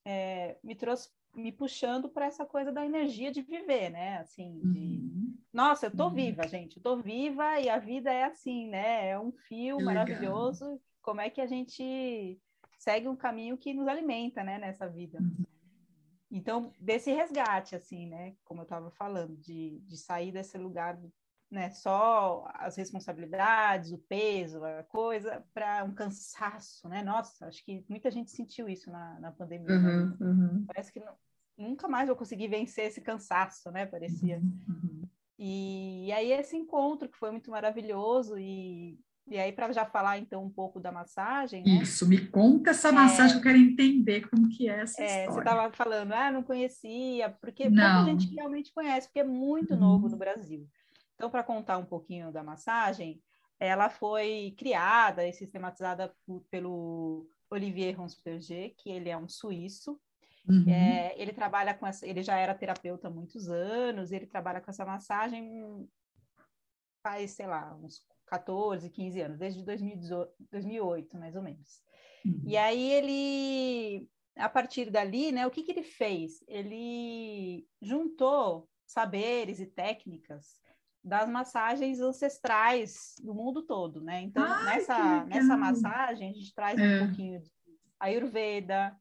é, 0.05 0.57
me 0.63 0.75
trouxe 0.75 1.09
me 1.35 1.51
puxando 1.51 2.07
para 2.07 2.25
essa 2.25 2.45
coisa 2.45 2.71
da 2.71 2.85
energia 2.85 3.31
de 3.31 3.41
viver, 3.41 3.89
né? 3.89 4.19
Assim, 4.19 4.59
de... 4.63 4.79
Uhum. 4.79 5.37
nossa, 5.53 5.87
eu 5.87 5.91
tô 5.91 6.05
uhum. 6.05 6.13
viva, 6.13 6.47
gente, 6.47 6.77
eu 6.77 6.83
tô 6.83 6.97
viva 6.97 7.59
e 7.59 7.69
a 7.69 7.77
vida 7.77 8.11
é 8.11 8.23
assim, 8.23 8.67
né? 8.69 9.09
É 9.09 9.19
um 9.19 9.31
fio 9.31 9.77
que 9.77 9.83
maravilhoso. 9.83 10.63
Legal. 10.63 10.81
Como 11.01 11.21
é 11.21 11.29
que 11.29 11.41
a 11.41 11.45
gente 11.45 12.39
segue 12.79 13.07
um 13.07 13.15
caminho 13.15 13.57
que 13.57 13.73
nos 13.73 13.87
alimenta, 13.87 14.43
né, 14.43 14.57
nessa 14.57 14.87
vida? 14.87 15.19
Uhum. 15.19 15.45
Então, 16.35 16.73
desse 16.77 17.09
resgate, 17.13 17.77
assim, 17.77 18.07
né? 18.07 18.35
Como 18.43 18.59
eu 18.59 18.65
estava 18.65 18.91
falando, 18.91 19.37
de, 19.37 19.79
de 19.87 19.95
sair 19.95 20.33
desse 20.33 20.57
lugar, 20.57 20.99
né? 21.49 21.69
Só 21.69 22.45
as 22.55 22.75
responsabilidades, 22.75 23.93
o 23.93 23.97
peso, 23.97 24.61
a 24.61 24.83
coisa, 24.83 25.45
para 25.53 25.85
um 25.85 25.93
cansaço, 25.93 26.89
né? 26.89 27.01
Nossa, 27.01 27.47
acho 27.47 27.63
que 27.63 27.85
muita 27.87 28.11
gente 28.11 28.31
sentiu 28.31 28.67
isso 28.67 28.91
na, 28.91 29.17
na 29.21 29.31
pandemia. 29.31 29.79
Né? 29.79 29.89
Uhum, 29.89 30.05
né? 30.09 30.17
uhum. 30.19 30.65
Parece 30.65 30.91
que 30.91 30.99
não, 30.99 31.15
nunca 31.57 31.87
mais 31.87 32.07
vou 32.07 32.17
conseguir 32.17 32.49
vencer 32.49 32.87
esse 32.87 32.99
cansaço, 32.99 33.71
né? 33.71 33.85
Parecia. 33.85 34.39
Uhum. 34.39 35.07
E, 35.39 36.07
e, 36.07 36.11
aí 36.11 36.33
esse 36.33 36.57
encontro 36.57 37.07
que 37.07 37.17
foi 37.17 37.31
muito 37.31 37.49
maravilhoso 37.49 38.37
e, 38.37 38.99
E 39.27 39.39
aí, 39.39 39.51
para 39.51 39.71
já 39.71 39.85
falar 39.85 40.19
então 40.19 40.43
um 40.43 40.49
pouco 40.49 40.79
da 40.79 40.91
massagem, 40.91 41.63
né? 41.63 41.81
Isso, 41.81 42.07
me 42.07 42.27
conta 42.27 42.69
essa 42.69 42.91
massagem, 42.91 43.35
é, 43.35 43.39
eu 43.39 43.41
quero 43.41 43.57
entender 43.57 44.29
como 44.29 44.47
que 44.49 44.69
é 44.69 44.81
essa 44.81 45.01
é, 45.01 45.05
história. 45.05 45.31
Você 45.31 45.39
estava 45.39 45.71
falando, 45.73 46.11
ah, 46.13 46.31
não 46.31 46.43
conhecia, 46.43 47.29
porque 47.41 47.67
não. 47.69 48.03
pouca 48.03 48.11
gente 48.11 48.35
realmente 48.35 48.71
conhece, 48.71 49.07
porque 49.07 49.21
é 49.21 49.23
muito 49.23 49.73
uhum. 49.73 49.79
novo 49.79 50.09
no 50.09 50.17
Brasil. 50.17 50.67
Então, 51.15 51.29
para 51.29 51.43
contar 51.43 51.77
um 51.77 51.85
pouquinho 51.85 52.31
da 52.31 52.43
massagem, 52.43 53.19
ela 53.59 53.89
foi 53.89 54.53
criada 54.57 55.25
e 55.27 55.33
sistematizada 55.33 56.13
por, 56.25 56.45
pelo 56.51 57.27
Olivier 57.49 57.97
Ronsperger, 57.97 58.75
que 58.77 58.91
ele 58.91 59.09
é 59.09 59.17
um 59.17 59.27
suíço. 59.27 59.99
Uhum. 60.47 60.69
É, 60.69 61.15
ele 61.17 61.33
trabalha 61.33 61.73
com 61.73 61.87
essa, 61.87 62.05
ele 62.05 62.21
já 62.21 62.37
era 62.37 62.53
terapeuta 62.53 63.07
há 63.07 63.11
muitos 63.11 63.49
anos, 63.49 64.11
ele 64.11 64.27
trabalha 64.27 64.61
com 64.61 64.69
essa 64.69 64.85
massagem 64.85 65.87
faz, 67.05 67.31
sei 67.31 67.45
lá, 67.45 67.75
uns 67.75 68.03
14, 68.25 68.89
15 68.89 69.21
anos, 69.21 69.37
desde 69.37 69.63
2018, 69.63 70.31
2008, 70.51 71.17
mais 71.17 71.35
ou 71.35 71.41
menos. 71.41 71.83
Uhum. 72.25 72.41
E 72.45 72.57
aí 72.57 72.91
ele, 72.91 74.09
a 74.35 74.49
partir 74.49 74.89
dali, 74.89 75.31
né, 75.31 75.45
o 75.45 75.51
que, 75.51 75.63
que 75.63 75.71
ele 75.71 75.83
fez? 75.83 76.43
Ele 76.47 77.67
juntou 77.81 78.67
saberes 78.85 79.59
e 79.59 79.65
técnicas 79.65 80.59
das 81.03 81.29
massagens 81.29 81.99
ancestrais 81.99 83.15
do 83.21 83.33
mundo 83.33 83.61
todo, 83.61 84.01
né? 84.01 84.21
Então, 84.21 84.43
Ai, 84.43 84.77
nessa, 84.77 85.25
nessa 85.25 85.55
massagem, 85.55 86.31
a 86.31 86.33
gente 86.33 86.53
traz 86.53 86.79
é. 86.79 86.83
um 86.83 87.05
pouquinho 87.05 87.39
de 87.39 87.51
Ayurveda, 87.99 88.95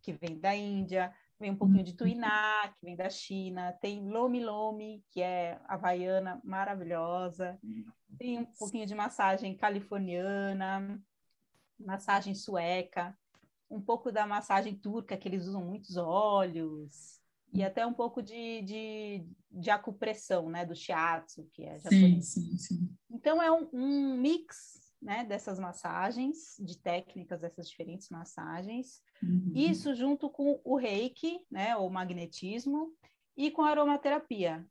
que 0.00 0.12
vem 0.12 0.38
da 0.38 0.54
Índia, 0.54 1.12
vem 1.40 1.50
um 1.50 1.56
pouquinho 1.56 1.82
de 1.82 1.94
Tuiná, 1.94 2.68
que 2.68 2.84
vem 2.84 2.94
da 2.94 3.08
China, 3.08 3.72
tem 3.80 4.06
Lomi 4.06 4.44
Lomi, 4.44 5.02
que 5.10 5.22
é 5.22 5.58
havaiana 5.64 6.38
maravilhosa, 6.44 7.58
tem 8.18 8.38
um 8.40 8.44
pouquinho 8.44 8.86
de 8.86 8.94
massagem 8.94 9.56
californiana, 9.56 11.02
massagem 11.78 12.34
sueca, 12.34 13.16
um 13.70 13.80
pouco 13.80 14.12
da 14.12 14.26
massagem 14.26 14.76
turca, 14.76 15.16
que 15.16 15.26
eles 15.26 15.46
usam 15.46 15.64
muitos 15.64 15.96
óleos, 15.96 17.20
e 17.52 17.64
até 17.64 17.84
um 17.86 17.94
pouco 17.94 18.22
de, 18.22 18.62
de, 18.62 19.26
de 19.50 19.70
acupressão, 19.70 20.48
né, 20.48 20.64
do 20.64 20.74
shiatsu, 20.74 21.48
que 21.52 21.64
é 21.64 21.78
japonês. 21.78 22.26
Sim, 22.26 22.42
sim, 22.42 22.58
sim. 22.58 22.96
Então 23.10 23.42
é 23.42 23.50
um, 23.50 23.68
um 23.72 24.16
mix, 24.16 24.79
né, 25.00 25.24
dessas 25.24 25.58
massagens, 25.58 26.56
de 26.58 26.78
técnicas 26.78 27.40
dessas 27.40 27.68
diferentes 27.68 28.08
massagens. 28.10 29.02
Uhum. 29.22 29.52
Isso 29.54 29.94
junto 29.94 30.28
com 30.28 30.60
o 30.64 30.76
reiki, 30.76 31.40
né, 31.50 31.76
ou 31.76 31.88
magnetismo, 31.90 32.92
e 33.36 33.50
com 33.50 33.62
a 33.62 33.70
aromaterapia. 33.70 34.66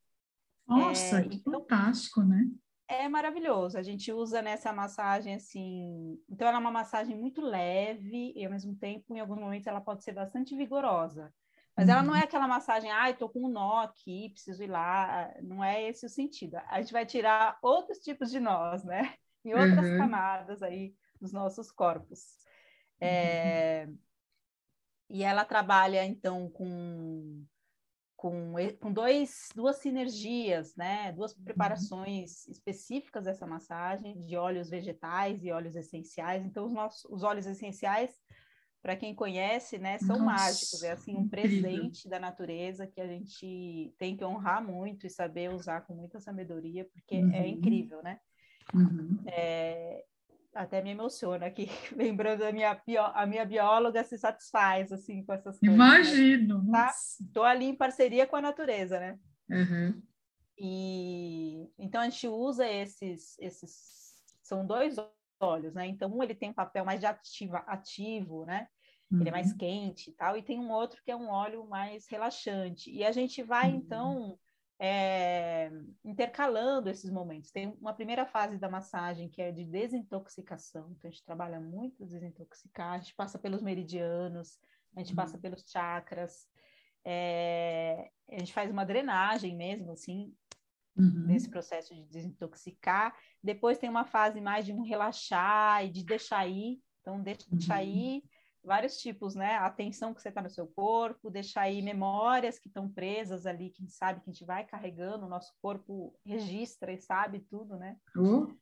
Nossa, 0.68 1.20
é, 1.20 1.24
que 1.24 1.38
então, 1.38 1.54
fantástico, 1.54 2.22
né? 2.22 2.48
É 2.88 3.10
maravilhoso. 3.10 3.78
A 3.78 3.84
gente 3.84 4.12
usa 4.12 4.42
nessa 4.42 4.72
massagem 4.72 5.34
assim. 5.34 6.20
Então, 6.30 6.48
ela 6.48 6.58
é 6.58 6.60
uma 6.60 6.72
massagem 6.72 7.16
muito 7.16 7.42
leve 7.42 8.34
e, 8.36 8.46
ao 8.46 8.52
mesmo 8.52 8.76
tempo, 8.76 9.16
em 9.16 9.20
alguns 9.20 9.40
momentos, 9.40 9.68
ela 9.68 9.82
pode 9.82 10.04
ser 10.04 10.14
bastante 10.14 10.56
vigorosa. 10.56 11.34
Mas 11.76 11.88
ela 11.88 12.04
não 12.04 12.14
é 12.14 12.20
uhum. 12.20 12.24
aquela 12.26 12.48
massagem, 12.48 12.92
ai, 12.92 13.12
ah, 13.12 13.16
tô 13.16 13.30
com 13.30 13.46
um 13.46 13.50
nó 13.50 13.80
aqui, 13.80 14.30
preciso 14.30 14.62
ir 14.62 14.68
lá. 14.68 15.34
Não 15.42 15.64
é 15.64 15.88
esse 15.88 16.06
o 16.06 16.10
sentido. 16.10 16.58
A 16.68 16.82
gente 16.82 16.92
vai 16.92 17.06
tirar 17.06 17.58
outros 17.62 18.00
tipos 18.00 18.30
de 18.30 18.40
nós, 18.40 18.84
né? 18.84 19.16
Em 19.50 19.54
outras 19.54 19.90
uhum. 19.90 19.98
camadas 19.98 20.62
aí 20.62 20.94
dos 21.20 21.34
nossos 21.34 21.72
corpos. 21.72 22.38
É... 23.00 23.86
Uhum. 23.88 23.98
E 25.10 25.24
ela 25.24 25.44
trabalha, 25.44 26.06
então, 26.06 26.50
com, 26.52 27.44
com, 28.16 28.54
com 28.80 28.94
dois, 28.94 29.50
duas 29.56 29.78
sinergias, 29.78 30.76
né? 30.76 31.12
Duas 31.14 31.36
uhum. 31.36 31.44
preparações 31.44 32.48
específicas 32.48 33.24
dessa 33.24 33.48
massagem, 33.48 34.24
de 34.24 34.38
óleos 34.38 34.70
vegetais 34.70 35.44
e 35.44 35.52
óleos 35.52 35.76
essenciais. 35.76 36.46
Então, 36.46 36.66
os, 36.66 36.74
nossos, 36.74 37.06
os 37.06 37.24
óleos 37.24 37.48
essenciais 37.48 38.14
para 38.82 38.96
quem 38.96 39.14
conhece, 39.14 39.78
né, 39.78 39.98
são 39.98 40.20
Nossa, 40.20 40.24
mágicos. 40.24 40.84
É 40.84 40.92
assim 40.92 41.16
um 41.16 41.24
incrível. 41.24 41.62
presente 41.62 42.08
da 42.08 42.20
natureza 42.20 42.88
que 42.88 43.02
a 43.02 43.08
gente 43.08 43.94
tem 43.98 44.16
que 44.16 44.24
honrar 44.24 44.66
muito 44.66 45.06
e 45.06 45.10
saber 45.10 45.52
usar 45.52 45.82
com 45.82 45.94
muita 45.94 46.20
sabedoria, 46.20 46.86
porque 46.86 47.16
é 47.16 47.20
uhum. 47.20 47.34
é 47.34 47.48
incrível, 47.48 48.02
né? 48.02 48.20
Uhum. 48.74 49.24
É, 49.28 50.04
até 50.54 50.82
me 50.82 50.92
emociona 50.92 51.46
aqui, 51.46 51.68
lembrando 51.96 52.44
a 52.44 52.52
minha, 52.52 52.82
a 53.14 53.26
minha 53.26 53.46
bióloga 53.46 54.04
se 54.04 54.18
satisfaz 54.18 54.92
assim 54.92 55.24
com 55.24 55.34
essas 55.34 55.60
coisas. 55.60 55.78
Né? 55.78 55.86
Imagino. 55.86 56.72
Tá? 56.72 56.92
Tô 57.34 57.44
ali 57.44 57.66
em 57.66 57.76
parceria 57.76 58.28
com 58.28 58.36
a 58.36 58.42
natureza, 58.42 59.00
né? 59.00 59.20
Uhum. 59.50 60.02
E 60.58 61.72
então 61.78 62.02
a 62.02 62.10
gente 62.10 62.28
usa 62.28 62.68
esses, 62.68 63.38
esses 63.40 64.10
são 64.44 64.66
dois 64.66 64.96
olhos, 65.40 65.74
né? 65.74 65.88
Então, 65.88 66.14
um 66.14 66.22
ele 66.22 66.36
tem 66.36 66.50
um 66.50 66.54
papel 66.54 66.84
mais 66.84 67.00
de 67.00 67.06
ativa, 67.06 67.60
ativo, 67.60 68.46
né? 68.46 68.68
Uhum. 69.12 69.22
Ele 69.22 69.30
é 69.30 69.32
mais 69.32 69.52
uhum. 69.52 69.58
quente 69.58 70.10
e 70.10 70.14
tal, 70.14 70.38
e 70.38 70.44
tem 70.44 70.60
um 70.60 70.72
outro 70.72 71.02
que 71.04 71.12
é 71.12 71.16
um 71.16 71.30
óleo 71.30 71.66
mais 71.68 72.08
relaxante. 72.08 72.92
E 72.92 73.04
a 73.06 73.12
gente 73.12 73.42
vai, 73.42 73.70
uhum. 73.70 73.78
então, 73.78 74.40
é, 74.80 75.70
intercalando 76.06 76.90
esses 76.90 77.12
momentos. 77.12 77.52
Tem 77.52 77.68
uma 77.82 77.94
primeira 77.94 78.26
fase 78.26 78.58
da 78.58 78.70
massagem 78.70 79.30
que 79.30 79.42
é 79.42 79.52
de 79.52 79.66
desintoxicação, 79.66 80.90
então 80.92 81.10
a 81.10 81.12
gente 81.12 81.26
trabalha 81.26 81.60
muito 81.60 82.06
desintoxicar, 82.06 82.94
a 82.94 83.00
gente 83.00 83.14
passa 83.14 83.38
pelos 83.38 83.62
meridianos, 83.62 84.58
a 84.96 85.00
gente 85.00 85.10
uhum. 85.10 85.18
passa 85.18 85.38
pelos 85.38 85.70
chakras, 85.70 86.48
é, 87.04 88.10
a 88.32 88.40
gente 88.40 88.54
faz 88.54 88.72
uma 88.72 88.86
drenagem 88.86 89.56
mesmo, 89.56 89.92
assim, 89.92 90.34
uhum. 90.96 91.26
nesse 91.26 91.50
processo 91.50 91.94
de 91.94 92.06
desintoxicar. 92.06 93.14
Depois 93.44 93.78
tem 93.78 93.90
uma 93.90 94.06
fase 94.06 94.40
mais 94.40 94.66
de 94.66 94.72
um 94.72 94.82
relaxar 94.82 95.86
e 95.86 95.90
de 95.90 96.06
deixar 96.06 96.48
ir. 96.48 96.80
Então, 97.02 97.22
deixar 97.22 97.82
uhum. 97.82 97.90
ir 97.90 98.24
vários 98.70 98.98
tipos, 98.98 99.34
né? 99.34 99.56
A 99.56 99.66
atenção 99.66 100.14
que 100.14 100.22
você 100.22 100.30
está 100.30 100.44
no 100.44 100.50
seu 100.50 100.68
corpo, 100.68 101.32
deixar 101.32 101.62
aí 101.62 101.82
memórias 101.82 102.60
que 102.60 102.68
estão 102.68 102.88
presas 102.88 103.48
ali, 103.48 103.72
que 103.72 103.82
a 103.82 103.86
gente 103.86 103.96
sabe 103.96 104.22
que 104.22 104.30
a 104.30 104.32
gente 104.32 104.46
vai 104.46 104.64
carregando, 104.64 105.26
o 105.26 105.30
nosso 105.30 105.52
corpo 105.60 106.16
registra 106.24 106.94
e 106.94 107.00
sabe 107.00 107.40
tudo, 107.50 107.78
né? 107.78 107.98
Uhum. 108.16 108.56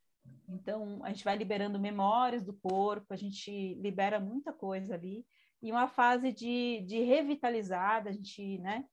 Então, 0.48 1.04
a 1.04 1.10
gente 1.10 1.26
vai 1.26 1.36
liberando 1.36 1.78
memórias 1.78 2.42
do 2.42 2.54
corpo, 2.54 3.14
a 3.14 3.18
gente 3.18 3.76
libera 3.76 4.18
muita 4.18 4.54
coisa 4.54 4.96
ali. 4.96 5.26
E 5.62 5.72
uma 5.72 5.90
fase 5.90 6.32
de, 6.32 6.86
de 6.88 7.02
revitalizar, 7.02 8.08
a 8.08 8.12
gente, 8.12 8.60
né? 8.60 8.86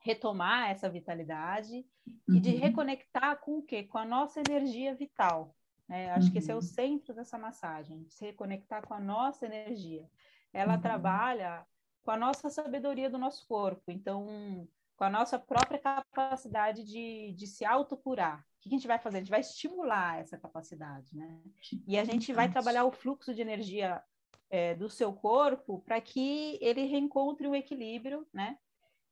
retomar 0.00 0.70
essa 0.70 0.88
vitalidade 0.88 1.84
uhum. 2.28 2.36
e 2.36 2.40
de 2.40 2.50
uhum. 2.50 2.60
reconectar 2.60 3.40
com 3.40 3.58
o 3.58 3.62
quê? 3.62 3.82
Com 3.82 3.98
a 3.98 4.04
nossa 4.04 4.40
energia 4.40 4.94
vital. 4.94 5.54
Né? 5.88 6.10
Acho 6.10 6.26
uhum. 6.26 6.32
que 6.32 6.38
esse 6.38 6.50
é 6.50 6.54
o 6.54 6.58
uhum. 6.58 6.62
centro 6.62 7.14
dessa 7.14 7.38
massagem, 7.38 8.06
se 8.08 8.24
reconectar 8.24 8.86
com 8.86 8.94
a 8.94 9.00
nossa 9.00 9.46
energia. 9.46 10.08
Ela 10.52 10.74
uhum. 10.74 10.80
trabalha 10.80 11.66
com 12.02 12.10
a 12.10 12.16
nossa 12.16 12.48
sabedoria 12.50 13.10
do 13.10 13.18
nosso 13.18 13.46
corpo, 13.46 13.90
então, 13.90 14.68
com 14.96 15.04
a 15.04 15.10
nossa 15.10 15.38
própria 15.38 15.78
capacidade 15.78 16.84
de, 16.84 17.32
de 17.32 17.46
se 17.46 17.64
autocurar. 17.64 18.40
O 18.40 18.60
que 18.60 18.68
a 18.68 18.70
gente 18.70 18.86
vai 18.86 18.98
fazer? 18.98 19.18
A 19.18 19.20
gente 19.20 19.30
vai 19.30 19.40
estimular 19.40 20.20
essa 20.20 20.38
capacidade, 20.38 21.16
né? 21.16 21.40
E 21.86 21.98
a 21.98 22.04
gente 22.04 22.32
vai 22.32 22.50
trabalhar 22.50 22.84
o 22.84 22.92
fluxo 22.92 23.34
de 23.34 23.42
energia 23.42 24.02
é, 24.48 24.74
do 24.74 24.88
seu 24.88 25.12
corpo 25.12 25.80
para 25.80 26.00
que 26.00 26.58
ele 26.60 26.84
reencontre 26.84 27.46
o 27.46 27.54
equilíbrio, 27.54 28.26
né? 28.32 28.56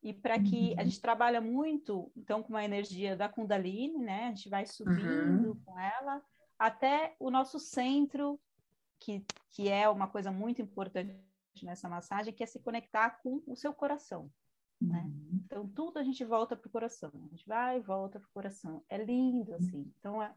e 0.04 0.12
para 0.12 0.38
que 0.38 0.74
a 0.74 0.82
uhum. 0.82 0.84
gente 0.84 1.00
trabalha 1.00 1.40
muito, 1.40 2.12
então, 2.14 2.42
com 2.42 2.54
a 2.54 2.62
energia 2.62 3.16
da 3.16 3.26
Kundalini, 3.26 3.96
né? 3.96 4.26
A 4.26 4.28
gente 4.28 4.50
vai 4.50 4.66
subindo 4.66 5.48
uhum. 5.48 5.60
com 5.64 5.78
ela 5.78 6.22
até 6.58 7.14
o 7.18 7.30
nosso 7.30 7.58
centro, 7.58 8.40
que, 9.00 9.24
que 9.50 9.68
é 9.68 9.88
uma 9.88 10.08
coisa 10.08 10.30
muito 10.30 10.62
importante 10.62 11.14
nessa 11.62 11.88
massagem, 11.88 12.32
que 12.32 12.42
é 12.42 12.46
se 12.46 12.60
conectar 12.60 13.10
com 13.22 13.42
o 13.46 13.56
seu 13.56 13.72
coração. 13.72 14.30
Né? 14.80 15.02
Uhum. 15.02 15.40
Então, 15.44 15.68
tudo 15.68 15.98
a 15.98 16.02
gente 16.02 16.24
volta 16.24 16.56
para 16.56 16.68
o 16.68 16.72
coração. 16.72 17.10
A 17.14 17.28
gente 17.28 17.46
vai 17.46 17.78
e 17.78 17.80
volta 17.80 18.18
para 18.18 18.28
o 18.28 18.32
coração. 18.32 18.84
É 18.88 19.02
lindo, 19.02 19.54
assim. 19.54 19.92
Então, 19.98 20.22
é, 20.22 20.34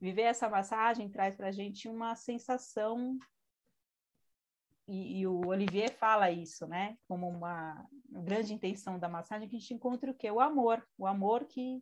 viver 0.00 0.22
essa 0.22 0.48
massagem 0.48 1.08
traz 1.08 1.34
para 1.36 1.48
a 1.48 1.52
gente 1.52 1.88
uma 1.88 2.14
sensação 2.14 3.18
e, 4.90 5.20
e, 5.20 5.26
o 5.26 5.46
Olivier 5.46 5.96
fala 5.96 6.32
isso, 6.32 6.66
né? 6.66 6.98
Como 7.06 7.28
uma 7.28 7.86
grande 8.10 8.52
intenção 8.52 8.98
da 8.98 9.08
massagem, 9.08 9.48
que 9.48 9.54
a 9.54 9.58
gente 9.60 9.72
encontre 9.72 10.10
o 10.10 10.14
quê? 10.14 10.28
O 10.32 10.40
amor. 10.40 10.84
O 10.98 11.06
amor 11.06 11.44
que 11.44 11.80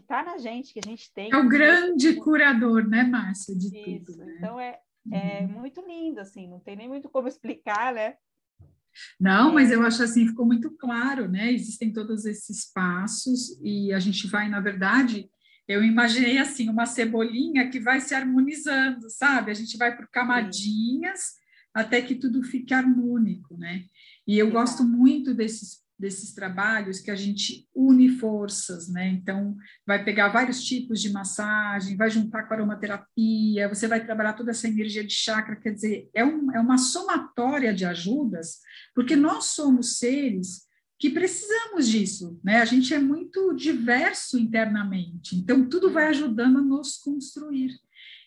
que 0.00 0.04
está 0.04 0.22
na 0.22 0.38
gente, 0.38 0.72
que 0.72 0.80
a 0.84 0.88
gente 0.88 1.12
tem. 1.12 1.30
É 1.32 1.36
o 1.36 1.48
grande 1.48 2.14
curador, 2.16 2.88
né, 2.88 3.04
Márcia, 3.04 3.54
de 3.54 3.68
isso. 3.68 4.04
tudo. 4.06 4.24
Né? 4.24 4.34
Então, 4.38 4.58
é, 4.58 4.78
é 5.12 5.40
uhum. 5.42 5.60
muito 5.60 5.80
lindo, 5.86 6.20
assim, 6.20 6.48
não 6.48 6.58
tem 6.58 6.76
nem 6.76 6.88
muito 6.88 7.08
como 7.08 7.28
explicar, 7.28 7.94
né? 7.94 8.14
Não, 9.20 9.50
é. 9.50 9.52
mas 9.54 9.70
eu 9.70 9.82
acho 9.82 10.02
assim, 10.02 10.26
ficou 10.26 10.46
muito 10.46 10.70
claro, 10.72 11.28
né? 11.28 11.52
Existem 11.52 11.92
todos 11.92 12.24
esses 12.24 12.70
passos 12.72 13.60
e 13.62 13.92
a 13.92 13.98
gente 13.98 14.26
vai, 14.26 14.48
na 14.48 14.60
verdade, 14.60 15.30
eu 15.68 15.84
imaginei 15.84 16.38
assim, 16.38 16.68
uma 16.68 16.86
cebolinha 16.86 17.70
que 17.70 17.78
vai 17.78 18.00
se 18.00 18.14
harmonizando, 18.14 19.08
sabe? 19.08 19.50
A 19.50 19.54
gente 19.54 19.76
vai 19.76 19.96
por 19.96 20.08
camadinhas, 20.08 21.20
Sim 21.20 21.40
até 21.74 22.02
que 22.02 22.14
tudo 22.14 22.42
fique 22.42 22.74
harmônico, 22.74 23.56
né? 23.56 23.84
E 24.26 24.38
eu 24.38 24.50
gosto 24.50 24.84
muito 24.84 25.32
desses 25.32 25.80
desses 26.00 26.32
trabalhos 26.34 26.98
que 26.98 27.10
a 27.10 27.14
gente 27.14 27.68
une 27.74 28.08
forças, 28.08 28.88
né? 28.88 29.08
Então, 29.08 29.56
vai 29.86 30.02
pegar 30.02 30.30
vários 30.30 30.64
tipos 30.64 31.00
de 31.00 31.12
massagem, 31.12 31.96
vai 31.96 32.10
juntar 32.10 32.44
com 32.44 32.54
aromaterapia, 32.54 33.68
você 33.68 33.86
vai 33.86 34.04
trabalhar 34.04 34.32
toda 34.32 34.50
essa 34.50 34.66
energia 34.66 35.04
de 35.04 35.12
chakra, 35.12 35.56
quer 35.56 35.72
dizer, 35.72 36.08
é, 36.14 36.24
um, 36.24 36.50
é 36.52 36.58
uma 36.58 36.78
somatória 36.78 37.74
de 37.74 37.84
ajudas, 37.84 38.60
porque 38.94 39.14
nós 39.14 39.46
somos 39.46 39.98
seres 39.98 40.68
que 40.98 41.10
precisamos 41.10 41.88
disso, 41.88 42.38
né? 42.42 42.60
A 42.60 42.64
gente 42.64 42.92
é 42.92 42.98
muito 42.98 43.54
diverso 43.54 44.38
internamente, 44.38 45.36
então 45.36 45.68
tudo 45.68 45.90
vai 45.90 46.06
ajudando 46.06 46.58
a 46.58 46.62
nos 46.62 46.96
construir. 46.98 47.78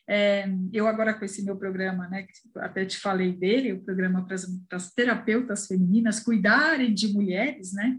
É, 0.08 0.46
eu 0.74 0.86
agora 0.88 1.14
com 1.14 1.24
esse 1.24 1.44
meu 1.46 1.56
programa, 1.56 2.08
né, 2.10 2.24
que 2.24 2.60
até 2.60 2.86
te 2.86 2.98
falei 2.98 3.32
dele, 3.32 3.74
o 3.74 3.84
programa 3.84 4.26
para 4.26 4.36
as 4.78 4.94
terapeutas 4.94 5.68
femininas 5.68 6.20
cuidarem 6.20 6.94
de 6.94 7.14
mulheres, 7.14 7.74
né? 7.74 7.98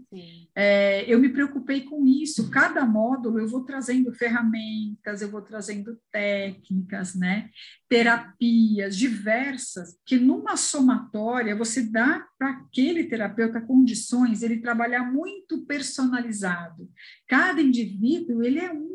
É, 0.55 1.03
eu 1.11 1.19
me 1.19 1.29
preocupei 1.29 1.81
com 1.81 2.05
isso. 2.05 2.49
Cada 2.51 2.85
módulo 2.85 3.39
eu 3.39 3.47
vou 3.47 3.63
trazendo 3.63 4.13
ferramentas, 4.13 5.21
eu 5.21 5.29
vou 5.29 5.41
trazendo 5.41 5.97
técnicas, 6.11 7.15
né? 7.15 7.49
Terapias 7.89 8.95
diversas 8.95 9.97
que 10.05 10.17
numa 10.17 10.55
somatória 10.55 11.55
você 11.55 11.81
dá 11.81 12.25
para 12.37 12.49
aquele 12.49 13.05
terapeuta 13.05 13.59
condições 13.61 14.43
ele 14.43 14.61
trabalhar 14.61 15.11
muito 15.11 15.65
personalizado. 15.65 16.89
Cada 17.27 17.61
indivíduo 17.61 18.43
ele 18.43 18.59
é 18.59 18.71
um 18.71 18.94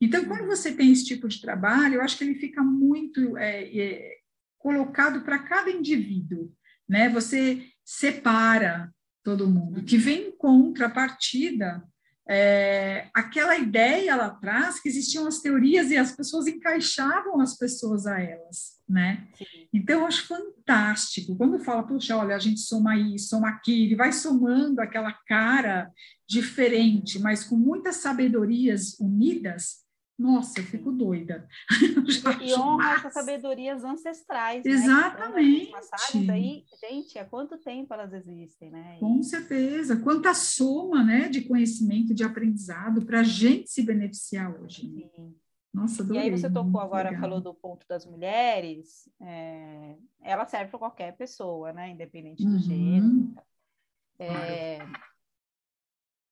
então, 0.00 0.24
quando 0.26 0.46
você 0.46 0.72
tem 0.72 0.92
esse 0.92 1.04
tipo 1.04 1.26
de 1.28 1.40
trabalho, 1.40 1.96
eu 1.96 2.02
acho 2.02 2.16
que 2.16 2.24
ele 2.24 2.36
fica 2.36 2.62
muito 2.62 3.36
é, 3.36 3.64
é, 3.78 4.16
colocado 4.58 5.22
para 5.22 5.40
cada 5.40 5.70
indivíduo, 5.70 6.52
né? 6.88 7.08
Você 7.08 7.66
separa 7.84 8.92
todo 9.24 9.50
mundo, 9.50 9.82
que 9.82 9.98
vem 9.98 10.28
em 10.28 10.36
contrapartida 10.36 11.82
é, 12.30 13.08
aquela 13.14 13.56
ideia 13.56 14.14
lá 14.14 14.26
atrás 14.26 14.78
que 14.80 14.88
existiam 14.88 15.26
as 15.26 15.40
teorias 15.40 15.90
e 15.90 15.96
as 15.96 16.12
pessoas 16.12 16.46
encaixavam 16.46 17.40
as 17.40 17.56
pessoas 17.56 18.06
a 18.06 18.20
elas, 18.20 18.78
né? 18.86 19.26
Então, 19.72 20.00
eu 20.00 20.06
acho 20.06 20.26
fantástico. 20.26 21.34
Quando 21.36 21.58
fala, 21.58 21.82
puxa, 21.82 22.16
olha, 22.16 22.36
a 22.36 22.38
gente 22.38 22.60
soma 22.60 22.96
isso, 22.96 23.30
soma 23.30 23.48
aquilo, 23.48 23.92
e 23.92 23.96
vai 23.96 24.12
somando 24.12 24.80
aquela 24.80 25.12
cara 25.26 25.90
diferente, 26.28 27.18
mas 27.18 27.44
com 27.44 27.56
muitas 27.56 27.96
sabedorias 27.96 28.98
unidas, 29.00 29.87
nossa, 30.18 30.58
eu 30.58 30.64
fico 30.64 30.90
doida. 30.90 31.48
e 32.42 32.52
honra 32.54 32.94
essas 32.94 33.12
sabedorias 33.12 33.84
ancestrais. 33.84 34.64
Né? 34.64 34.70
Exatamente. 34.72 35.72
Né? 36.26 36.32
aí, 36.32 36.64
gente, 36.80 37.18
há 37.18 37.24
quanto 37.24 37.56
tempo 37.58 37.94
elas 37.94 38.12
existem, 38.12 38.70
né? 38.70 38.96
Com 38.98 39.22
certeza. 39.22 39.96
Quanta 39.96 40.34
soma 40.34 41.04
né, 41.04 41.28
de 41.28 41.42
conhecimento, 41.42 42.12
de 42.12 42.24
aprendizado 42.24 43.06
para 43.06 43.20
a 43.20 43.22
gente 43.24 43.70
se 43.70 43.82
beneficiar 43.82 44.52
hoje. 44.60 44.88
Né? 44.88 45.08
Sim. 45.14 45.34
Nossa, 45.72 46.02
adorei, 46.02 46.22
E 46.22 46.24
aí 46.24 46.30
você 46.36 46.50
tocou 46.50 46.80
agora, 46.80 47.10
legal. 47.10 47.20
falou 47.20 47.40
do 47.40 47.54
ponto 47.54 47.86
das 47.86 48.04
mulheres, 48.04 49.08
é, 49.20 49.96
ela 50.22 50.46
serve 50.46 50.70
para 50.70 50.78
qualquer 50.80 51.16
pessoa, 51.16 51.72
né? 51.72 51.90
Independente 51.90 52.44
do 52.44 52.52
uhum. 52.52 52.58
gênero. 52.58 53.34
É, 54.18 54.78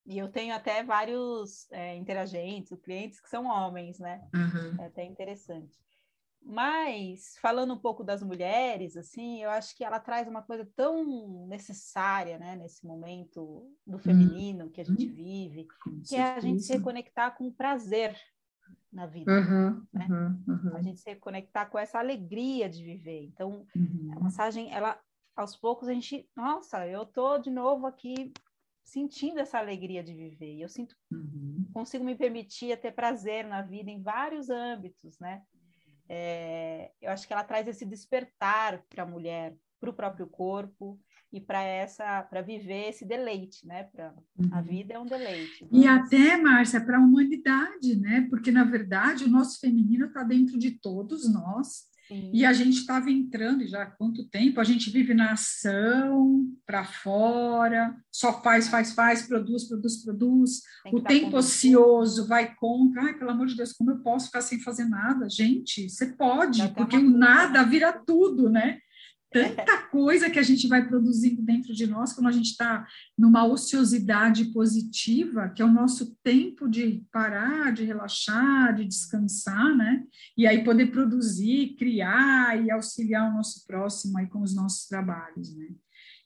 e 0.07 0.17
eu 0.17 0.29
tenho 0.29 0.55
até 0.55 0.83
vários 0.83 1.69
é, 1.69 1.95
interagentes, 1.97 2.79
clientes 2.81 3.19
que 3.19 3.29
são 3.29 3.45
homens, 3.45 3.99
né? 3.99 4.25
Uhum. 4.33 4.81
É 4.81 4.85
até 4.85 5.03
interessante. 5.03 5.77
Mas, 6.41 7.37
falando 7.41 7.73
um 7.73 7.77
pouco 7.77 8.05
das 8.05 8.23
mulheres, 8.23 8.95
assim, 8.95 9.43
eu 9.43 9.49
acho 9.49 9.75
que 9.75 9.83
ela 9.83 9.99
traz 9.99 10.25
uma 10.25 10.41
coisa 10.41 10.65
tão 10.77 11.45
necessária, 11.45 12.39
né, 12.39 12.55
nesse 12.55 12.85
momento 12.85 13.69
do 13.85 13.97
uhum. 13.97 13.99
feminino 13.99 14.69
que 14.69 14.79
a 14.79 14.85
gente 14.85 15.07
uhum. 15.07 15.13
vive, 15.13 15.67
com 15.83 16.01
que 16.01 16.15
é 16.15 16.35
a 16.35 16.39
gente 16.39 16.61
se 16.61 16.71
reconectar 16.71 17.35
com 17.35 17.47
o 17.47 17.53
prazer 17.53 18.15
na 18.93 19.05
vida, 19.05 19.29
uhum, 19.29 19.85
né? 19.91 20.07
Uhum, 20.47 20.73
a 20.73 20.81
gente 20.81 21.01
se 21.01 21.09
reconectar 21.09 21.69
com 21.69 21.77
essa 21.77 21.99
alegria 21.99 22.69
de 22.69 22.81
viver. 22.81 23.25
Então, 23.25 23.67
a 24.15 24.19
massagem, 24.21 24.73
ela, 24.73 24.97
aos 25.35 25.57
poucos, 25.57 25.89
a 25.89 25.93
gente, 25.93 26.29
nossa, 26.33 26.87
eu 26.87 27.05
tô 27.05 27.37
de 27.37 27.49
novo 27.49 27.85
aqui 27.85 28.31
sentindo 28.87 29.39
essa 29.39 29.59
alegria 29.59 30.01
de 30.01 30.13
viver. 30.13 30.55
E 30.55 30.61
eu 30.61 30.69
sinto, 30.69 30.95
uhum. 31.11 31.65
consigo 31.73 32.05
me 32.05 32.15
permitir 32.15 32.75
ter 32.79 32.93
prazer 32.93 33.45
na 33.45 33.61
vida 33.61 33.91
em 33.91 34.01
vários 34.01 34.49
âmbitos, 34.49 35.19
né? 35.19 35.41
É, 36.07 36.89
eu 37.01 37.11
acho 37.11 37.27
que 37.27 37.33
ela 37.33 37.43
traz 37.43 37.67
esse 37.67 37.85
despertar 37.85 38.81
para 38.89 39.03
a 39.03 39.05
mulher, 39.05 39.53
para 39.77 39.89
o 39.89 39.93
próprio 39.93 40.25
corpo 40.25 40.97
e 41.33 41.41
para 41.41 41.61
essa, 41.61 42.23
para 42.23 42.41
viver 42.41 42.87
esse 42.87 43.05
deleite, 43.05 43.67
né? 43.67 43.83
Pra, 43.91 44.13
uhum. 44.39 44.49
A 44.53 44.61
vida 44.61 44.93
é 44.93 44.99
um 44.99 45.05
deleite. 45.05 45.67
E 45.69 45.85
até, 45.85 46.37
Márcia, 46.37 46.79
para 46.79 46.97
a 46.97 47.01
humanidade, 47.01 47.99
né? 47.99 48.25
Porque 48.29 48.51
na 48.51 48.63
verdade 48.63 49.25
o 49.25 49.29
nosso 49.29 49.59
feminino 49.59 50.05
está 50.05 50.23
dentro 50.23 50.57
de 50.57 50.71
todos 50.71 51.29
nós 51.31 51.87
Sim. 52.07 52.31
E 52.33 52.45
a 52.45 52.53
gente 52.53 52.77
estava 52.77 53.11
entrando 53.11 53.67
já 53.67 53.83
há 53.83 53.85
quanto 53.85 54.27
tempo? 54.29 54.61
A 54.61 54.63
gente 54.63 54.89
vive 54.89 55.13
na 55.13 55.33
ação, 55.33 56.45
para 56.65 56.85
fora, 56.85 57.95
só 58.11 58.41
faz, 58.41 58.69
faz, 58.69 58.93
faz, 58.93 59.27
produz, 59.27 59.67
produz, 59.67 60.03
produz. 60.03 60.61
O 60.91 61.01
tempo 61.01 61.37
ocioso 61.37 62.27
vai 62.27 62.55
contra. 62.55 63.03
Ai, 63.03 63.13
pelo 63.17 63.31
amor 63.31 63.47
de 63.47 63.55
Deus, 63.55 63.73
como 63.73 63.91
eu 63.91 63.99
posso 63.99 64.27
ficar 64.27 64.41
sem 64.41 64.59
fazer 64.61 64.85
nada? 64.85 65.29
Gente, 65.29 65.89
você 65.89 66.07
pode, 66.07 66.67
porque 66.69 66.97
o 66.97 67.09
nada 67.09 67.63
vira 67.63 67.91
tudo, 67.91 68.49
né? 68.49 68.79
Tanta 69.43 69.77
coisa 69.89 70.29
que 70.29 70.39
a 70.39 70.43
gente 70.43 70.67
vai 70.67 70.87
produzindo 70.87 71.41
dentro 71.41 71.73
de 71.73 71.87
nós 71.87 72.13
quando 72.13 72.27
a 72.27 72.31
gente 72.31 72.51
está 72.51 72.85
numa 73.17 73.45
ociosidade 73.45 74.45
positiva, 74.53 75.49
que 75.49 75.61
é 75.61 75.65
o 75.65 75.71
nosso 75.71 76.15
tempo 76.23 76.67
de 76.67 77.05
parar, 77.11 77.73
de 77.73 77.83
relaxar, 77.83 78.75
de 78.75 78.85
descansar, 78.85 79.75
né? 79.75 80.03
E 80.37 80.45
aí 80.45 80.63
poder 80.63 80.87
produzir, 80.87 81.75
criar 81.77 82.63
e 82.63 82.71
auxiliar 82.71 83.29
o 83.29 83.35
nosso 83.35 83.65
próximo 83.65 84.17
aí 84.17 84.27
com 84.27 84.41
os 84.41 84.55
nossos 84.55 84.87
trabalhos, 84.87 85.55
né? 85.55 85.67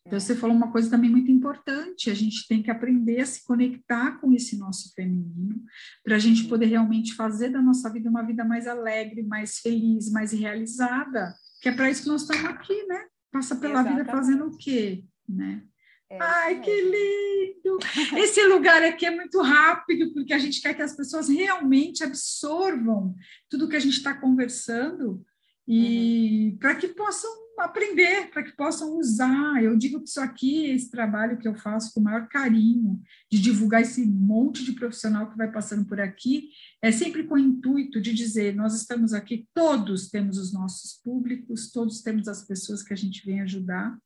Então, 0.05 0.19
você 0.19 0.35
falou 0.35 0.55
uma 0.55 0.71
coisa 0.71 0.89
também 0.89 1.09
muito 1.09 1.29
importante: 1.29 2.09
a 2.09 2.13
gente 2.13 2.47
tem 2.47 2.63
que 2.63 2.71
aprender 2.71 3.21
a 3.21 3.25
se 3.25 3.45
conectar 3.45 4.19
com 4.19 4.33
esse 4.33 4.57
nosso 4.57 4.91
feminino, 4.95 5.61
para 6.03 6.15
a 6.15 6.19
gente 6.19 6.45
poder 6.45 6.65
realmente 6.65 7.13
fazer 7.13 7.49
da 7.49 7.61
nossa 7.61 7.91
vida 7.91 8.09
uma 8.09 8.23
vida 8.23 8.43
mais 8.43 8.67
alegre, 8.67 9.21
mais 9.21 9.59
feliz, 9.59 10.11
mais 10.11 10.31
realizada 10.31 11.35
que 11.61 11.69
é 11.69 11.71
para 11.71 11.89
isso 11.89 12.03
que 12.03 12.09
nós 12.09 12.23
estamos 12.23 12.43
aqui, 12.45 12.83
né? 12.87 13.05
Passa 13.31 13.55
pela 13.55 13.75
Exatamente. 13.75 13.99
vida 13.99 14.11
fazendo 14.11 14.45
o 14.47 14.57
quê, 14.57 15.05
né? 15.29 15.63
É, 16.09 16.17
Ai, 16.19 16.59
que 16.59 16.81
lindo! 16.81 17.77
Esse 18.17 18.45
lugar 18.47 18.83
aqui 18.83 19.05
é 19.05 19.11
muito 19.11 19.39
rápido, 19.41 20.11
porque 20.13 20.33
a 20.33 20.39
gente 20.39 20.59
quer 20.59 20.73
que 20.73 20.81
as 20.81 20.93
pessoas 20.93 21.29
realmente 21.29 22.03
absorvam 22.03 23.15
tudo 23.47 23.69
que 23.69 23.77
a 23.77 23.79
gente 23.79 23.95
está 23.95 24.13
conversando 24.13 25.23
e 25.67 26.51
uhum. 26.51 26.57
para 26.57 26.75
que 26.75 26.87
possam 26.89 27.29
aprender, 27.59 28.29
para 28.31 28.43
que 28.43 28.55
possam 28.55 28.97
usar. 28.97 29.63
Eu 29.63 29.77
digo 29.77 30.01
que 30.01 30.09
isso 30.09 30.19
aqui, 30.19 30.65
esse 30.65 30.89
trabalho 30.89 31.37
que 31.37 31.47
eu 31.47 31.55
faço 31.55 31.93
com 31.93 31.99
o 31.99 32.03
maior 32.03 32.27
carinho, 32.27 33.01
de 33.31 33.39
divulgar 33.39 33.81
esse 33.81 34.05
monte 34.05 34.65
de 34.65 34.73
profissional 34.73 35.29
que 35.29 35.37
vai 35.37 35.51
passando 35.51 35.85
por 35.85 35.99
aqui, 35.99 36.49
é 36.81 36.91
sempre 36.91 37.23
com 37.23 37.35
o 37.35 37.39
intuito 37.39 38.01
de 38.01 38.13
dizer: 38.13 38.55
nós 38.55 38.75
estamos 38.75 39.13
aqui, 39.13 39.47
todos 39.53 40.09
temos 40.09 40.37
os 40.37 40.53
nossos 40.53 40.99
públicos, 41.03 41.71
todos 41.71 42.01
temos 42.01 42.27
as 42.27 42.45
pessoas 42.45 42.83
que 42.83 42.93
a 42.93 42.97
gente 42.97 43.25
vem 43.25 43.41
ajudar, 43.41 43.97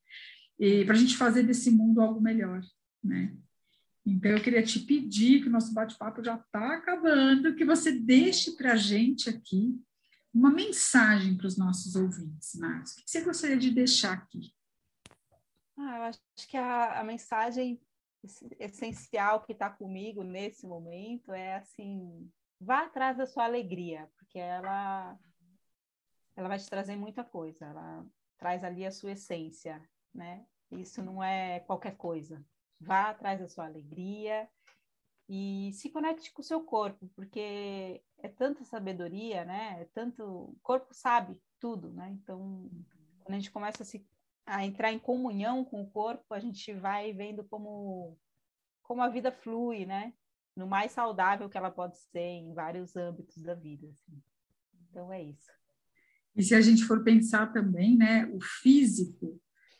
para 0.85 0.93
a 0.95 0.97
gente 0.97 1.17
fazer 1.17 1.43
desse 1.43 1.71
mundo 1.71 2.01
algo 2.01 2.21
melhor, 2.21 2.61
né? 3.03 3.35
Então, 4.05 4.29
eu 4.29 4.41
queria 4.41 4.61
te 4.61 4.79
pedir, 4.79 5.41
que 5.41 5.47
o 5.47 5.51
nosso 5.51 5.73
bate-papo 5.73 6.23
já 6.23 6.35
está 6.35 6.75
acabando, 6.75 7.55
que 7.55 7.65
você 7.65 7.91
deixe 7.91 8.51
para 8.51 8.73
a 8.73 8.75
gente 8.75 9.29
aqui 9.29 9.75
uma 10.35 10.51
mensagem 10.51 11.37
para 11.37 11.47
os 11.47 11.57
nossos 11.57 11.95
ouvintes, 11.95 12.55
Marcos. 12.55 12.91
O 12.91 12.95
que 12.97 13.09
você 13.09 13.21
gostaria 13.21 13.57
de 13.57 13.71
deixar 13.71 14.11
aqui? 14.11 14.53
Ah, 15.77 15.97
eu 15.97 16.03
acho 16.03 16.19
que 16.49 16.57
a, 16.57 16.99
a 16.99 17.03
mensagem 17.05 17.81
essencial 18.59 19.43
que 19.43 19.53
está 19.53 19.69
comigo 19.69 20.23
nesse 20.23 20.67
momento 20.67 21.31
é 21.31 21.55
assim 21.55 22.29
vá 22.59 22.83
atrás 22.83 23.17
da 23.17 23.25
sua 23.25 23.45
alegria, 23.45 24.09
porque 24.17 24.37
ela 24.37 25.17
ela 26.35 26.49
vai 26.49 26.59
te 26.59 26.69
trazer 26.69 26.97
muita 26.97 27.23
coisa, 27.23 27.65
ela 27.65 28.05
traz 28.37 28.61
ali 28.61 28.85
a 28.85 28.91
sua 28.91 29.11
essência, 29.11 29.81
né? 30.13 30.45
Isso 30.69 31.01
não 31.01 31.23
é 31.23 31.61
qualquer 31.61 31.95
coisa. 31.95 32.43
Vá 32.77 33.09
atrás 33.09 33.39
da 33.39 33.47
sua 33.47 33.65
alegria 33.65 34.49
e 35.27 35.71
se 35.73 35.89
conecte 35.89 36.31
com 36.31 36.41
o 36.41 36.45
seu 36.45 36.61
corpo, 36.61 37.09
porque 37.15 38.01
é 38.19 38.27
tanta 38.27 38.63
sabedoria, 38.63 39.43
né? 39.43 39.81
É 39.81 39.85
tanto, 39.93 40.23
o 40.23 40.57
corpo 40.61 40.93
sabe 40.93 41.41
tudo, 41.59 41.91
né? 41.91 42.17
Então, 42.21 42.69
quando 43.23 43.35
a 43.35 43.39
gente 43.39 43.51
começa 43.51 43.83
a, 43.83 43.85
se, 43.85 44.05
a 44.45 44.65
entrar 44.65 44.91
em 44.91 44.99
comunhão 44.99 45.65
com 45.65 45.81
o 45.81 45.89
corpo, 45.89 46.33
a 46.33 46.39
gente 46.39 46.73
vai 46.73 47.13
vendo 47.13 47.43
como 47.43 48.17
como 48.83 49.01
a 49.01 49.09
vida 49.09 49.31
flui, 49.31 49.83
né? 49.83 50.13
no 50.55 50.65
mais 50.65 50.91
saudável 50.91 51.49
que 51.49 51.57
ela 51.57 51.69
pode 51.69 51.97
ser 51.97 52.19
em 52.19 52.53
vários 52.53 52.95
âmbitos 52.95 53.43
da 53.43 53.53
vida. 53.53 53.87
Assim. 53.87 54.21
Então 54.89 55.11
é 55.11 55.21
isso. 55.21 55.51
E 56.35 56.43
se 56.43 56.55
a 56.55 56.61
gente 56.61 56.83
for 56.83 57.03
pensar 57.03 57.51
também, 57.51 57.97
né, 57.97 58.25
o 58.27 58.39
físico, 58.41 59.39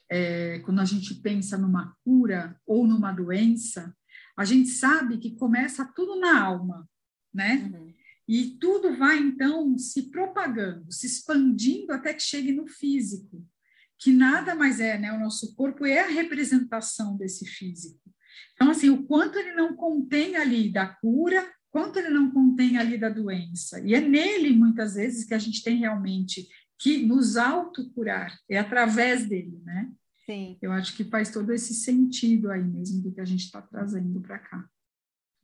é, 0.10 0.60
quando 0.60 0.79
a 0.79 0.86
gente 0.86 1.15
pensa 1.15 1.58
numa 1.58 1.95
cura 2.03 2.60
ou 2.65 2.86
numa 2.86 3.12
doença, 3.12 3.95
a 4.38 4.43
gente 4.43 4.69
sabe 4.69 5.17
que 5.17 5.36
começa 5.36 5.86
tudo 5.95 6.19
na 6.19 6.41
alma, 6.41 6.88
né? 7.34 7.71
Uhum. 7.74 7.93
E 8.28 8.58
tudo 8.60 8.98
vai, 8.98 9.17
então, 9.19 9.78
se 9.78 10.10
propagando, 10.10 10.91
se 10.91 11.06
expandindo 11.06 11.93
até 11.93 12.13
que 12.13 12.24
chegue 12.24 12.52
no 12.52 12.67
físico, 12.67 13.45
que 14.00 14.12
nada 14.12 14.56
mais 14.56 14.80
é, 14.80 14.98
né? 14.98 15.13
O 15.13 15.19
nosso 15.19 15.56
corpo 15.56 15.86
é 15.86 16.00
a 16.00 16.08
representação 16.08 17.15
desse 17.15 17.45
físico. 17.45 18.02
Então, 18.54 18.71
assim, 18.71 18.89
o 18.89 19.04
quanto 19.06 19.38
ele 19.38 19.54
não 19.54 19.76
contém 19.76 20.36
ali 20.36 20.71
da 20.71 20.88
cura, 20.88 21.48
quanto 21.69 22.00
ele 22.00 22.10
não 22.10 22.32
contém 22.32 22.78
ali 22.78 22.98
da 22.98 23.10
doença. 23.10 23.80
E 23.86 23.93
é 23.93 24.02
nele, 24.02 24.52
muitas 24.52 24.95
vezes, 24.95 25.26
que 25.26 25.34
a 25.34 25.39
gente 25.39 25.62
tem 25.62 25.78
realmente 25.78 26.48
que 26.80 27.06
nos 27.06 27.38
autocurar, 27.38 28.38
é 28.50 28.58
através 28.58 29.28
dele, 29.28 29.62
né? 29.63 29.91
Sim. 30.26 30.58
Eu 30.62 30.72
acho 30.72 30.96
que 30.96 31.04
faz 31.04 31.30
todo 31.30 31.54
esse 31.54 31.74
sentido 31.74 32.52
aí 32.52 32.64
mesmo 32.64 33.02
do 33.02 33.12
que 33.12 33.22
a 33.22 33.26
gente 33.26 33.46
está 33.46 33.62
trazendo 33.62 34.20
para 34.22 34.40
cá. 34.40 34.68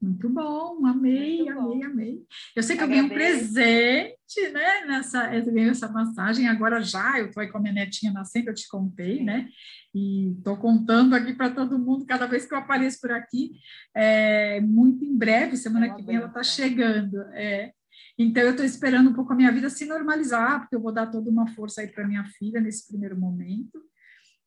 Muito 0.01 0.27
bom, 0.29 0.83
amei, 0.87 1.43
Muito 1.43 1.51
amei, 1.51 1.79
bom. 1.79 1.85
amei. 1.85 2.25
Eu 2.55 2.63
sei 2.63 2.75
que 2.75 2.81
eu 2.81 2.87
ganhei 2.87 3.03
um 3.03 3.09
presente, 3.09 4.49
né? 4.51 4.85
Nessa, 4.87 5.31
eu 5.35 5.45
ganhei 5.45 5.69
essa 5.69 5.87
massagem 5.87 6.47
agora 6.47 6.81
já. 6.81 7.19
Eu 7.19 7.27
estou 7.27 7.41
aí 7.41 7.51
com 7.51 7.59
a 7.59 7.61
minha 7.61 7.73
netinha 7.73 8.11
nascendo, 8.11 8.49
eu 8.49 8.55
te 8.55 8.67
contei, 8.67 9.19
Sim. 9.19 9.25
né? 9.25 9.47
E 9.93 10.31
estou 10.31 10.57
contando 10.57 11.13
aqui 11.13 11.35
para 11.35 11.51
todo 11.51 11.77
mundo 11.77 12.03
cada 12.07 12.25
vez 12.25 12.47
que 12.47 12.53
eu 12.53 12.57
apareço 12.57 12.99
por 12.99 13.11
aqui. 13.11 13.51
É, 13.95 14.59
muito 14.61 15.05
em 15.05 15.15
breve, 15.15 15.55
semana 15.55 15.93
que 15.93 16.01
vem, 16.01 16.15
ela 16.15 16.27
está 16.27 16.41
chegando. 16.41 17.21
É. 17.33 17.71
Então, 18.17 18.41
eu 18.41 18.51
estou 18.51 18.65
esperando 18.65 19.11
um 19.11 19.13
pouco 19.13 19.33
a 19.33 19.35
minha 19.35 19.51
vida 19.51 19.69
se 19.69 19.85
normalizar, 19.85 20.61
porque 20.61 20.75
eu 20.75 20.81
vou 20.81 20.91
dar 20.91 21.11
toda 21.11 21.29
uma 21.29 21.47
força 21.49 21.81
aí 21.81 21.87
para 21.87 22.07
minha 22.07 22.25
filha 22.25 22.59
nesse 22.59 22.87
primeiro 22.87 23.19
momento. 23.19 23.79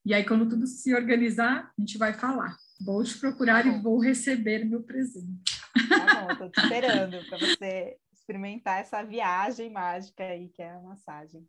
E 0.04 0.12
aí, 0.12 0.24
quando 0.24 0.48
tudo 0.48 0.66
se 0.66 0.94
organizar, 0.94 1.72
a 1.76 1.80
gente 1.80 1.96
vai 1.96 2.12
falar. 2.12 2.56
Vou 2.84 3.02
te 3.02 3.18
procurar 3.18 3.62
tá 3.62 3.68
e 3.70 3.80
vou 3.80 3.98
receber 3.98 4.64
meu 4.64 4.82
presente. 4.82 5.58
Tá 5.88 6.22
bom, 6.22 6.32
estou 6.32 6.50
te 6.50 6.60
esperando 6.60 7.24
para 7.26 7.38
você 7.38 7.96
experimentar 8.12 8.80
essa 8.80 9.02
viagem 9.02 9.70
mágica 9.70 10.24
aí 10.24 10.48
que 10.48 10.62
é 10.62 10.70
a 10.70 10.80
massagem. 10.80 11.46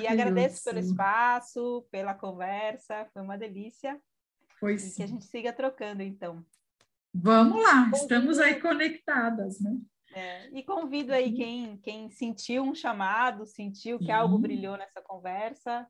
E 0.00 0.06
agradeço 0.06 0.64
pelo 0.64 0.78
espaço, 0.78 1.86
pela 1.90 2.14
conversa, 2.14 3.06
foi 3.12 3.22
uma 3.22 3.38
delícia. 3.38 3.98
Foi 4.60 4.74
e 4.74 4.78
sim. 4.78 4.96
que 4.96 5.02
a 5.02 5.06
gente 5.06 5.24
siga 5.24 5.52
trocando, 5.52 6.02
então. 6.02 6.44
Vamos 7.12 7.62
lá, 7.62 7.84
convido... 7.84 7.96
estamos 7.96 8.38
aí 8.38 8.60
conectadas, 8.60 9.60
né? 9.60 9.78
É, 10.14 10.48
e 10.50 10.62
convido 10.62 11.12
aí 11.12 11.28
uhum. 11.28 11.36
quem, 11.36 11.76
quem 11.78 12.10
sentiu 12.10 12.62
um 12.62 12.74
chamado, 12.74 13.46
sentiu 13.46 13.98
que 13.98 14.10
algo 14.10 14.38
brilhou 14.38 14.76
nessa 14.76 15.02
conversa, 15.02 15.86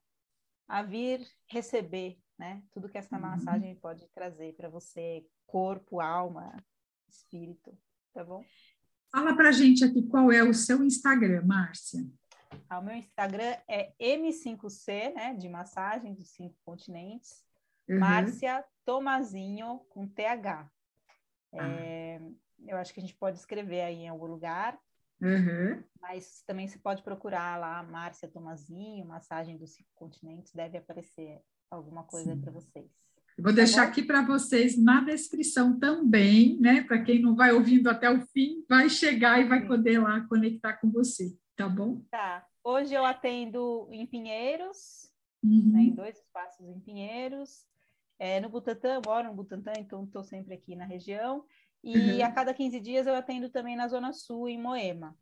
a 0.69 0.83
vir 0.83 1.27
receber 1.47 2.19
né? 2.39 2.63
Tudo 2.73 2.89
que 2.89 2.99
essa 2.99 3.17
uhum. 3.17 3.23
massagem 3.23 3.75
pode 3.77 4.07
trazer 4.09 4.55
para 4.55 4.69
você, 4.69 5.27
corpo, 5.47 6.01
alma, 6.01 6.57
espírito, 7.09 7.77
tá 8.13 8.25
bom? 8.25 8.45
Fala 9.11 9.35
para 9.35 9.53
gente 9.53 9.85
aqui 9.85 10.03
qual 10.03 10.31
é 10.31 10.43
o 10.43 10.53
seu 10.53 10.83
Instagram, 10.83 11.43
Márcia. 11.47 12.05
Ah, 12.69 12.79
o 12.79 12.83
meu 12.85 12.97
Instagram 12.97 13.57
é 13.69 13.93
M5C, 14.01 15.15
né, 15.15 15.35
de 15.35 15.49
massagem 15.49 16.15
dos 16.15 16.31
cinco 16.31 16.57
continentes. 16.65 17.43
Uhum. 17.89 17.99
Márcia 17.99 18.65
Tomazinho 18.85 19.81
com 19.91 20.07
TH. 20.07 20.71
Ah. 21.55 21.69
É, 21.69 22.21
eu 22.67 22.77
acho 22.77 22.93
que 22.93 23.01
a 23.01 23.03
gente 23.03 23.15
pode 23.15 23.39
escrever 23.39 23.83
aí 23.83 24.03
em 24.03 24.09
algum 24.09 24.27
lugar. 24.27 24.79
Uhum. 25.21 25.83
Mas 26.01 26.43
também 26.47 26.69
se 26.69 26.79
pode 26.79 27.03
procurar 27.03 27.59
lá 27.59 27.83
Márcia 27.83 28.29
Tomazinho, 28.29 29.07
massagem 29.07 29.57
dos 29.57 29.73
cinco 29.73 29.91
continentes, 29.95 30.53
deve 30.53 30.79
aparecer 30.79 31.41
alguma 31.71 32.05
coisa 32.05 32.37
para 32.37 32.53
vocês. 32.53 32.91
vou 33.37 33.47
tá 33.47 33.53
deixar 33.53 33.83
aqui 33.83 34.03
para 34.03 34.23
vocês 34.23 34.81
na 34.81 35.01
descrição 35.01 35.79
também, 35.79 36.59
né? 36.61 36.83
Para 36.83 37.03
quem 37.03 37.21
não 37.21 37.35
vai 37.35 37.53
ouvindo 37.53 37.89
até 37.89 38.11
o 38.11 38.21
fim, 38.27 38.65
vai 38.69 38.89
chegar 38.89 39.41
e 39.41 39.49
vai 39.49 39.63
Sim. 39.63 39.67
poder 39.67 39.99
lá 39.99 40.21
conectar 40.29 40.75
com 40.75 40.91
você, 40.91 41.37
tá 41.57 41.69
bom? 41.69 42.03
Tá. 42.11 42.47
Hoje 42.63 42.95
eu 42.95 43.05
atendo 43.05 43.89
em 43.91 44.07
Pinheiros, 44.07 45.11
uhum. 45.43 45.73
né, 45.73 45.83
em 45.83 45.95
dois 45.95 46.17
espaços 46.17 46.67
em 46.69 46.81
Pinheiros. 46.81 47.65
É, 48.19 48.41
no 48.41 48.49
Butantã, 48.49 49.01
moro 49.05 49.29
no 49.29 49.35
Butantã, 49.35 49.73
então 49.77 50.05
estou 50.05 50.25
sempre 50.25 50.55
aqui 50.55 50.75
na 50.75 50.87
região. 50.87 51.45
E 51.87 52.21
uhum. 52.21 52.27
a 52.27 52.33
cada 52.33 52.53
15 52.53 52.81
dias 52.81 53.07
eu 53.07 53.15
atendo 53.15 53.49
também 53.49 53.77
na 53.77 53.87
Zona 53.87 54.13
Sul, 54.13 54.49
em 54.49 54.61
Moema. 54.61 55.17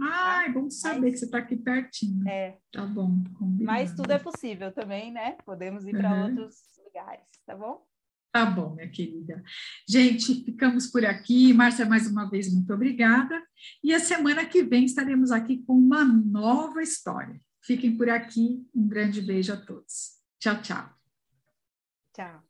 Ah, 0.00 0.44
é 0.46 0.48
bom 0.48 0.70
saber 0.70 1.00
Mas, 1.02 1.12
que 1.12 1.18
você 1.18 1.24
está 1.26 1.38
aqui 1.38 1.56
pertinho. 1.56 2.26
É. 2.26 2.56
Tá 2.72 2.86
bom. 2.86 3.22
Combinado. 3.38 3.64
Mas 3.64 3.94
tudo 3.94 4.10
é 4.10 4.18
possível 4.18 4.72
também, 4.72 5.12
né? 5.12 5.36
Podemos 5.44 5.86
ir 5.86 5.92
para 5.92 6.10
uhum. 6.10 6.24
outros 6.28 6.56
lugares, 6.82 7.26
tá 7.44 7.54
bom? 7.54 7.86
Tá 8.32 8.46
bom, 8.46 8.74
minha 8.74 8.88
querida. 8.88 9.42
Gente, 9.86 10.42
ficamos 10.42 10.86
por 10.86 11.04
aqui. 11.04 11.52
Márcia, 11.52 11.84
mais 11.84 12.06
uma 12.06 12.30
vez, 12.30 12.50
muito 12.50 12.72
obrigada. 12.72 13.38
E 13.84 13.92
a 13.92 14.00
semana 14.00 14.46
que 14.46 14.62
vem 14.62 14.86
estaremos 14.86 15.30
aqui 15.30 15.62
com 15.64 15.74
uma 15.74 16.02
nova 16.02 16.82
história. 16.82 17.38
Fiquem 17.62 17.94
por 17.94 18.08
aqui. 18.08 18.66
Um 18.74 18.88
grande 18.88 19.20
beijo 19.20 19.52
a 19.52 19.56
todos. 19.58 20.18
Tchau, 20.38 20.62
tchau. 20.62 20.88
Tchau. 22.14 22.49